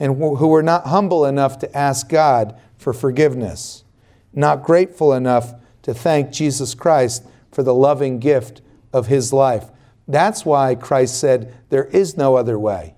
and 0.00 0.16
who 0.16 0.48
were 0.48 0.62
not 0.62 0.86
humble 0.86 1.26
enough 1.26 1.58
to 1.58 1.76
ask 1.76 2.08
God 2.08 2.58
for 2.78 2.94
forgiveness, 2.94 3.84
not 4.32 4.62
grateful 4.62 5.12
enough 5.12 5.52
to 5.82 5.92
thank 5.92 6.32
Jesus 6.32 6.74
Christ 6.74 7.26
for 7.52 7.62
the 7.62 7.74
loving 7.74 8.18
gift 8.18 8.62
of 8.90 9.08
his 9.08 9.30
life. 9.30 9.66
That's 10.08 10.46
why 10.46 10.74
Christ 10.74 11.20
said, 11.20 11.54
There 11.68 11.84
is 11.84 12.16
no 12.16 12.34
other 12.34 12.58
way. 12.58 12.94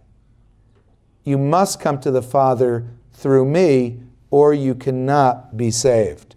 You 1.25 1.38
must 1.38 1.81
come 1.81 1.99
to 2.03 2.12
the 2.12 2.23
Father 2.23 2.87
through 3.12 3.47
me, 3.47 4.01
or 4.31 4.55
you 4.55 4.77
cannot 4.77 5.57
be 5.57 5.73
saved. 5.73 6.34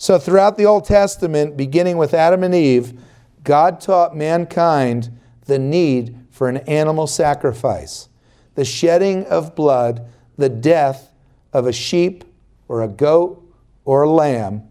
So, 0.00 0.18
throughout 0.18 0.56
the 0.56 0.64
Old 0.64 0.86
Testament, 0.86 1.58
beginning 1.58 1.98
with 1.98 2.14
Adam 2.14 2.42
and 2.42 2.54
Eve, 2.54 2.98
God 3.44 3.82
taught 3.82 4.16
mankind 4.16 5.10
the 5.44 5.58
need 5.58 6.16
for 6.30 6.48
an 6.48 6.56
animal 6.58 7.06
sacrifice, 7.06 8.08
the 8.54 8.64
shedding 8.64 9.26
of 9.26 9.54
blood, 9.54 10.08
the 10.38 10.48
death 10.48 11.12
of 11.52 11.66
a 11.66 11.72
sheep 11.72 12.24
or 12.66 12.82
a 12.82 12.88
goat 12.88 13.46
or 13.84 14.04
a 14.04 14.10
lamb 14.10 14.70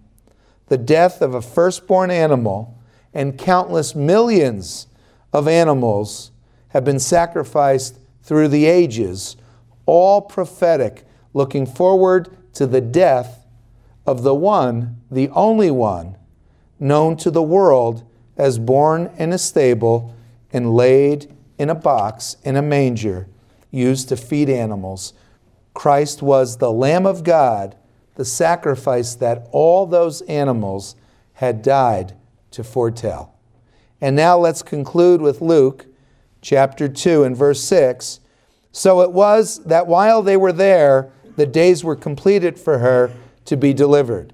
the 0.70 0.78
death 0.78 1.22
of 1.22 1.34
a 1.36 1.42
firstborn 1.42 2.10
animal, 2.10 2.80
and 3.14 3.38
countless 3.38 3.96
millions 3.96 4.88
of 5.34 5.48
animals 5.48 6.32
have 6.70 6.86
been 6.86 7.00
sacrificed 7.00 8.00
through 8.22 8.48
the 8.48 8.66
ages, 8.66 9.36
all 9.88 10.22
prophetic, 10.22 11.04
looking 11.34 11.66
forward 11.66 12.38
to 12.54 12.68
the 12.68 12.82
death 12.82 13.39
of 14.06 14.24
the 14.24 14.36
one, 14.36 15.02
the 15.10 15.30
only 15.30 15.72
one, 15.72 16.18
known 16.80 17.18
to 17.18 17.32
the 17.32 17.44
world 17.44 18.04
as 18.38 18.58
born 18.58 19.12
in 19.18 19.34
a 19.34 19.38
stable 19.38 20.16
and 20.52 20.74
laid 20.74 21.34
in 21.58 21.70
a 21.70 21.76
box 21.76 22.38
in 22.44 22.56
a 22.56 22.62
manger 22.62 23.28
used 23.72 24.10
to 24.10 24.18
feed 24.18 24.50
animals. 24.50 25.14
Christ 25.74 26.22
was 26.22 26.58
the 26.58 26.72
Lamb 26.72 27.06
of 27.06 27.24
God 27.24 27.76
the 28.20 28.26
sacrifice 28.26 29.16
that 29.16 29.48
all 29.54 29.86
those 29.86 30.22
animals 30.24 30.98
had 31.36 31.62
died 31.62 32.14
to 32.52 32.66
foretell. 32.66 33.34
And 34.02 34.14
now 34.14 34.38
let's 34.38 34.62
conclude 34.62 35.22
with 35.22 35.40
Luke 35.40 35.86
chapter 36.42 36.90
2 36.90 37.24
and 37.24 37.34
verse 37.34 37.64
6. 37.64 38.20
So 38.74 39.00
it 39.00 39.14
was 39.14 39.64
that 39.64 39.88
while 39.88 40.22
they 40.22 40.36
were 40.36 40.52
there, 40.52 41.14
the 41.38 41.46
days 41.46 41.86
were 41.86 41.96
completed 41.96 42.60
for 42.60 42.80
her 42.80 43.14
to 43.50 43.58
be 43.58 43.74
delivered. 43.74 44.32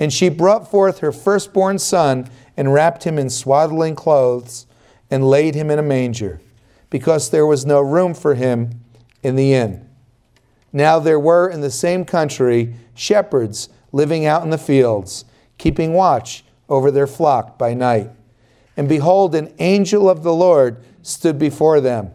And 0.00 0.12
she 0.12 0.28
brought 0.28 0.70
forth 0.70 1.00
her 1.00 1.12
firstborn 1.12 1.78
son 1.78 2.28
and 2.56 2.72
wrapped 2.72 3.04
him 3.04 3.18
in 3.18 3.28
swaddling 3.28 3.94
clothes 3.94 4.66
and 5.10 5.28
laid 5.28 5.54
him 5.54 5.70
in 5.70 5.78
a 5.78 5.82
manger, 5.82 6.40
because 6.88 7.30
there 7.30 7.46
was 7.46 7.66
no 7.66 7.80
room 7.80 8.14
for 8.14 8.34
him 8.34 8.80
in 9.22 9.36
the 9.36 9.52
inn. 9.52 9.88
Now 10.72 10.98
there 10.98 11.20
were 11.20 11.48
in 11.48 11.60
the 11.60 11.70
same 11.70 12.04
country 12.04 12.74
shepherds 12.94 13.68
living 13.92 14.24
out 14.24 14.42
in 14.42 14.50
the 14.50 14.58
fields, 14.58 15.24
keeping 15.58 15.92
watch 15.92 16.44
over 16.68 16.90
their 16.90 17.06
flock 17.06 17.58
by 17.58 17.74
night. 17.74 18.10
And 18.76 18.88
behold, 18.88 19.34
an 19.34 19.52
angel 19.58 20.08
of 20.08 20.22
the 20.22 20.32
Lord 20.32 20.82
stood 21.02 21.38
before 21.38 21.80
them, 21.80 22.10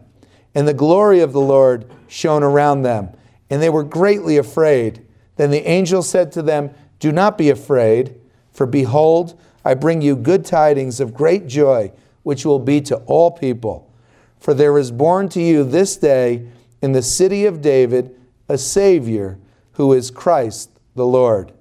and 0.54 0.66
the 0.66 0.74
glory 0.74 1.20
of 1.20 1.32
the 1.32 1.40
Lord 1.40 1.88
shone 2.08 2.42
around 2.42 2.82
them, 2.82 3.10
and 3.48 3.62
they 3.62 3.70
were 3.70 3.84
greatly 3.84 4.36
afraid. 4.38 5.06
Then 5.38 5.50
the 5.50 5.66
angel 5.66 6.02
said 6.02 6.30
to 6.32 6.42
them, 6.42 6.74
Do 6.98 7.10
not 7.10 7.38
be 7.38 7.48
afraid, 7.48 8.14
for 8.52 8.66
behold, 8.66 9.40
I 9.64 9.74
bring 9.74 10.02
you 10.02 10.16
good 10.16 10.44
tidings 10.44 11.00
of 11.00 11.14
great 11.14 11.46
joy, 11.46 11.92
which 12.24 12.44
will 12.44 12.58
be 12.58 12.80
to 12.82 12.96
all 13.06 13.30
people. 13.30 13.90
For 14.38 14.52
there 14.52 14.76
is 14.76 14.90
born 14.90 15.28
to 15.30 15.40
you 15.40 15.64
this 15.64 15.96
day 15.96 16.46
in 16.82 16.92
the 16.92 17.02
city 17.02 17.46
of 17.46 17.62
David 17.62 18.14
a 18.48 18.58
Savior 18.58 19.38
who 19.72 19.92
is 19.92 20.10
Christ 20.10 20.70
the 20.96 21.06
Lord. 21.06 21.52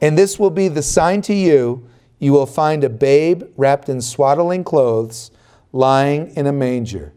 And 0.00 0.16
this 0.16 0.38
will 0.38 0.50
be 0.50 0.68
the 0.68 0.82
sign 0.82 1.20
to 1.22 1.34
you 1.34 1.86
you 2.20 2.32
will 2.32 2.46
find 2.46 2.84
a 2.84 2.90
babe 2.90 3.42
wrapped 3.56 3.88
in 3.88 4.00
swaddling 4.00 4.62
clothes, 4.62 5.30
lying 5.72 6.30
in 6.36 6.46
a 6.46 6.52
manger. 6.52 7.12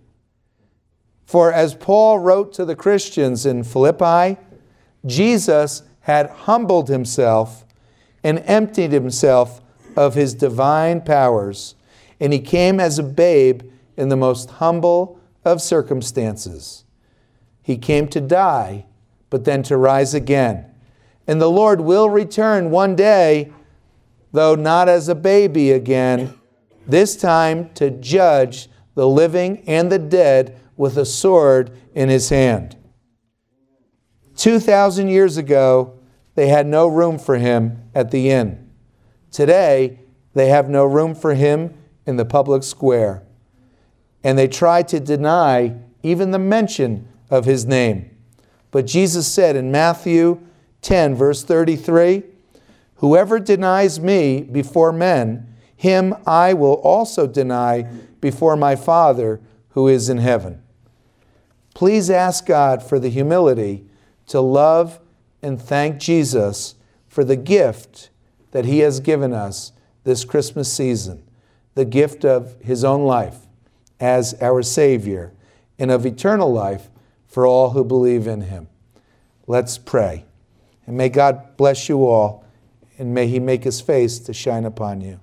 For 1.25 1.51
as 1.51 1.75
Paul 1.75 2.19
wrote 2.19 2.53
to 2.53 2.65
the 2.65 2.75
Christians 2.75 3.45
in 3.45 3.63
Philippi, 3.63 4.39
Jesus 5.05 5.83
had 6.01 6.29
humbled 6.29 6.89
himself 6.89 7.65
and 8.23 8.43
emptied 8.45 8.91
himself 8.91 9.61
of 9.95 10.15
his 10.15 10.33
divine 10.33 11.01
powers, 11.01 11.75
and 12.19 12.33
he 12.33 12.39
came 12.39 12.79
as 12.79 12.97
a 12.97 13.03
babe 13.03 13.63
in 13.97 14.09
the 14.09 14.15
most 14.15 14.49
humble 14.51 15.19
of 15.45 15.61
circumstances. 15.61 16.85
He 17.61 17.77
came 17.77 18.07
to 18.09 18.21
die, 18.21 18.85
but 19.29 19.45
then 19.45 19.63
to 19.63 19.77
rise 19.77 20.13
again. 20.13 20.65
And 21.27 21.41
the 21.41 21.49
Lord 21.49 21.81
will 21.81 22.09
return 22.09 22.69
one 22.69 22.95
day, 22.95 23.51
though 24.31 24.55
not 24.55 24.89
as 24.89 25.07
a 25.09 25.15
baby 25.15 25.71
again, 25.71 26.33
this 26.85 27.15
time 27.15 27.69
to 27.75 27.89
judge 27.89 28.69
the 28.95 29.07
living 29.07 29.63
and 29.67 29.91
the 29.91 29.99
dead 29.99 30.59
with 30.75 30.97
a 30.97 31.05
sword 31.05 31.77
in 31.93 32.09
his 32.09 32.29
hand. 32.29 32.75
2,000 34.35 35.07
years 35.07 35.37
ago, 35.37 35.97
they 36.35 36.47
had 36.47 36.65
no 36.65 36.87
room 36.87 37.19
for 37.19 37.37
him 37.37 37.83
at 37.93 38.11
the 38.11 38.29
inn. 38.29 38.69
Today, 39.31 39.99
they 40.33 40.47
have 40.49 40.69
no 40.69 40.85
room 40.85 41.13
for 41.15 41.33
him 41.35 41.73
in 42.05 42.17
the 42.17 42.25
public 42.25 42.63
square. 42.63 43.23
And 44.23 44.37
they 44.37 44.47
try 44.47 44.83
to 44.83 44.99
deny 44.99 45.75
even 46.01 46.31
the 46.31 46.39
mention 46.39 47.07
of 47.29 47.45
his 47.45 47.65
name. 47.65 48.09
But 48.71 48.87
Jesus 48.87 49.31
said 49.31 49.55
in 49.55 49.71
Matthew 49.71 50.41
10, 50.81 51.15
verse 51.15 51.43
33 51.43 52.23
Whoever 52.97 53.39
denies 53.39 53.99
me 53.99 54.41
before 54.43 54.93
men, 54.93 55.53
him 55.75 56.15
I 56.25 56.53
will 56.53 56.75
also 56.75 57.27
deny 57.27 57.81
before 58.21 58.55
my 58.55 58.75
Father 58.75 59.41
who 59.69 59.87
is 59.87 60.07
in 60.07 60.19
heaven. 60.19 60.61
Please 61.73 62.09
ask 62.09 62.45
God 62.45 62.81
for 62.81 62.99
the 62.99 63.09
humility 63.09 63.85
to 64.27 64.39
love 64.39 64.99
and 65.41 65.61
thank 65.61 65.99
Jesus 65.99 66.75
for 67.07 67.23
the 67.23 67.35
gift 67.35 68.09
that 68.51 68.65
he 68.65 68.79
has 68.79 68.99
given 68.99 69.33
us 69.33 69.71
this 70.03 70.25
Christmas 70.25 70.71
season 70.71 71.23
the 71.75 71.85
gift 71.85 72.23
of 72.23 72.55
his 72.61 72.83
own 72.83 73.03
life 73.03 73.47
as 73.99 74.35
our 74.41 74.61
Savior 74.61 75.33
and 75.79 75.89
of 75.89 76.05
eternal 76.05 76.51
life 76.53 76.89
for 77.25 77.47
all 77.47 77.71
who 77.71 77.83
believe 77.83 78.27
in 78.27 78.41
him. 78.41 78.67
Let's 79.47 79.77
pray. 79.77 80.25
And 80.85 80.95
may 80.95 81.09
God 81.09 81.57
bless 81.57 81.89
you 81.89 82.05
all, 82.05 82.45
and 82.97 83.13
may 83.13 83.27
he 83.27 83.39
make 83.39 83.63
his 83.63 83.81
face 83.81 84.19
to 84.19 84.33
shine 84.33 84.65
upon 84.65 85.01
you. 85.01 85.19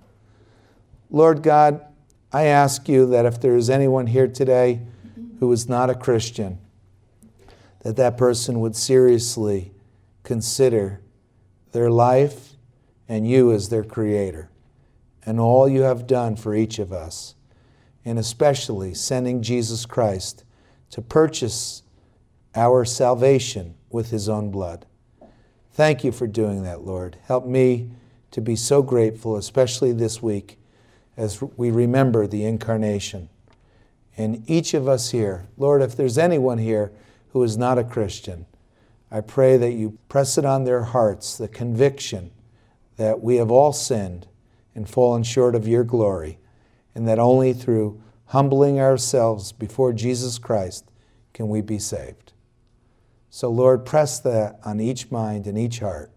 Lord 1.11 1.43
God, 1.43 1.85
I 2.33 2.45
ask 2.45 2.89
you 2.89 3.07
that 3.07 3.27
if 3.27 3.41
there 3.41 3.57
is 3.57 3.71
anyone 3.71 4.07
here 4.07 4.29
today 4.29 4.81
who 5.39 5.53
is 5.53 5.69
not 5.69 5.91
a 5.91 5.95
Christian, 5.95 6.59
that 7.81 7.97
that 7.97 8.17
person 8.17 8.61
would 8.61 8.77
seriously 8.77 9.73
consider 10.23 11.01
their 11.73 11.91
life 11.91 12.51
and 13.09 13.29
you 13.29 13.53
as 13.53 13.69
their 13.69 13.85
creator 13.85 14.51
and 15.25 15.39
all 15.39 15.69
you 15.69 15.83
have 15.83 16.07
done 16.07 16.37
for 16.37 16.55
each 16.55 16.79
of 16.79 16.93
us, 16.93 17.35
and 18.05 18.19
especially 18.19 18.95
sending 18.95 19.43
Jesus 19.43 19.85
Christ 19.85 20.45
to 20.91 21.03
purchase 21.03 21.83
our 22.55 22.85
salvation 22.85 23.75
with 23.91 24.11
his 24.11 24.29
own 24.29 24.51
blood. 24.51 24.87
Thank 25.73 26.03
you 26.05 26.13
for 26.13 26.27
doing 26.27 26.63
that, 26.65 26.83
Lord. 26.83 27.17
Help 27.25 27.47
me 27.47 27.91
to 28.31 28.41
be 28.41 28.57
so 28.57 28.83
grateful, 28.83 29.37
especially 29.37 29.93
this 29.93 30.23
week 30.23 30.59
as 31.17 31.43
we 31.57 31.71
remember 31.71 32.27
the 32.27 32.45
incarnation. 32.45 33.29
And 34.17 34.49
each 34.51 34.75
of 34.75 34.89
us 34.89 35.11
here, 35.11 35.49
Lord, 35.57 35.83
if 35.83 35.97
there's 35.97 36.19
anyone 36.19 36.59
here 36.59 36.93
who 37.33 37.43
is 37.43 37.57
not 37.57 37.79
a 37.79 37.85
Christian, 37.85 38.47
I 39.11 39.21
pray 39.21 39.57
that 39.57 39.73
you 39.73 39.99
press 40.09 40.39
it 40.39 40.45
on 40.45 40.65
their 40.65 40.85
hearts, 40.85 41.37
the 41.37 41.49
conviction 41.49 42.31
that 42.97 43.21
we 43.23 43.37
have 43.37 43.51
all 43.51 43.73
sinned 43.73 44.29
and 44.75 44.89
fallen 44.89 45.23
short 45.23 45.55
of 45.55 45.67
your 45.67 45.85
glory, 45.85 46.39
and 46.95 47.09
that 47.09 47.19
only 47.19 47.53
through 47.53 48.01
humbling 48.27 48.79
ourselves 48.79 49.53
before 49.53 49.93
Jesus 49.93 50.39
Christ 50.39 50.91
can 51.33 51.49
we 51.49 51.61
be 51.61 51.79
saved. 51.79 52.33
So, 53.31 53.51
Lord, 53.51 53.85
press 53.85 54.19
that 54.21 54.59
on 54.65 54.81
each 54.81 55.11
mind 55.11 55.47
and 55.47 55.57
each 55.59 55.81
heart. 55.81 56.11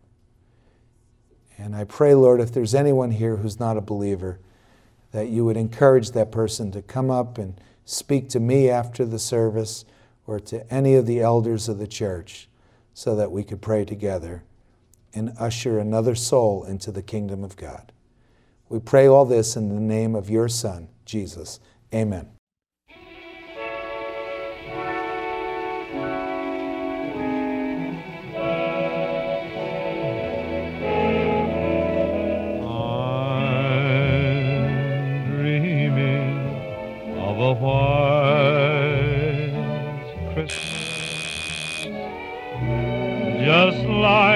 And 1.58 1.76
I 1.76 1.84
pray, 1.84 2.14
Lord, 2.16 2.42
if 2.42 2.52
there's 2.52 2.76
anyone 2.76 3.12
here 3.12 3.38
who's 3.38 3.60
not 3.60 3.78
a 3.78 3.82
believer, 3.82 4.40
that 5.12 5.30
you 5.30 5.46
would 5.46 5.58
encourage 5.58 6.12
that 6.12 6.32
person 6.32 6.72
to 6.72 6.82
come 6.82 7.12
up 7.12 7.38
and 7.38 7.60
speak 7.86 8.30
to 8.30 8.40
me 8.40 8.70
after 8.70 9.06
the 9.06 9.20
service 9.20 9.86
or 10.26 10.40
to 10.40 10.72
any 10.74 10.96
of 10.96 11.06
the 11.06 11.22
elders 11.22 11.68
of 11.68 11.78
the 11.78 11.88
church 11.88 12.48
so 12.94 13.16
that 13.16 13.32
we 13.32 13.44
could 13.44 13.62
pray 13.62 13.86
together 13.86 14.44
and 15.14 15.34
usher 15.40 15.80
another 15.80 16.16
soul 16.16 16.64
into 16.64 16.92
the 16.92 17.04
kingdom 17.04 17.44
of 17.44 17.56
God. 17.56 17.92
We 18.70 18.80
pray 18.80 19.08
all 19.08 19.26
this 19.26 19.56
in 19.56 19.70
the 19.70 19.82
name 19.82 20.16
of 20.16 20.30
your 20.30 20.48
Son, 20.48 20.90
Jesus. 21.06 21.60
Amen. 21.94 22.30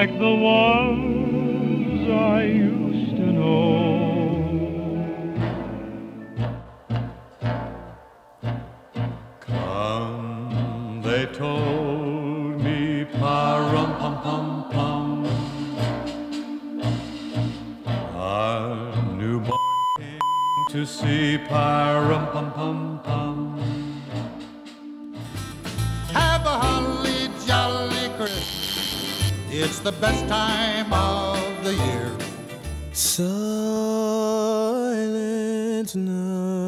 Like 0.00 0.16
the 0.20 0.34
ones 0.36 2.08
I 2.08 2.42
used 2.44 3.16
to 3.16 3.26
know. 3.38 3.56
Come, 9.40 11.02
they 11.02 11.26
told 11.26 12.62
me, 12.62 13.06
parum 13.06 13.90
pum 14.00 14.14
pum 14.22 14.70
pum. 14.70 15.26
Our 18.14 19.04
newborn 19.16 19.58
king 19.98 20.20
to 20.74 20.86
see, 20.86 21.38
parum 21.38 22.26
pum 22.32 22.52
pum 22.52 22.97
the 29.90 30.00
best 30.02 30.28
time 30.28 30.92
of 30.92 31.64
the 31.64 31.72
year. 31.72 32.12
Silent 32.92 33.30
night, 35.96 36.67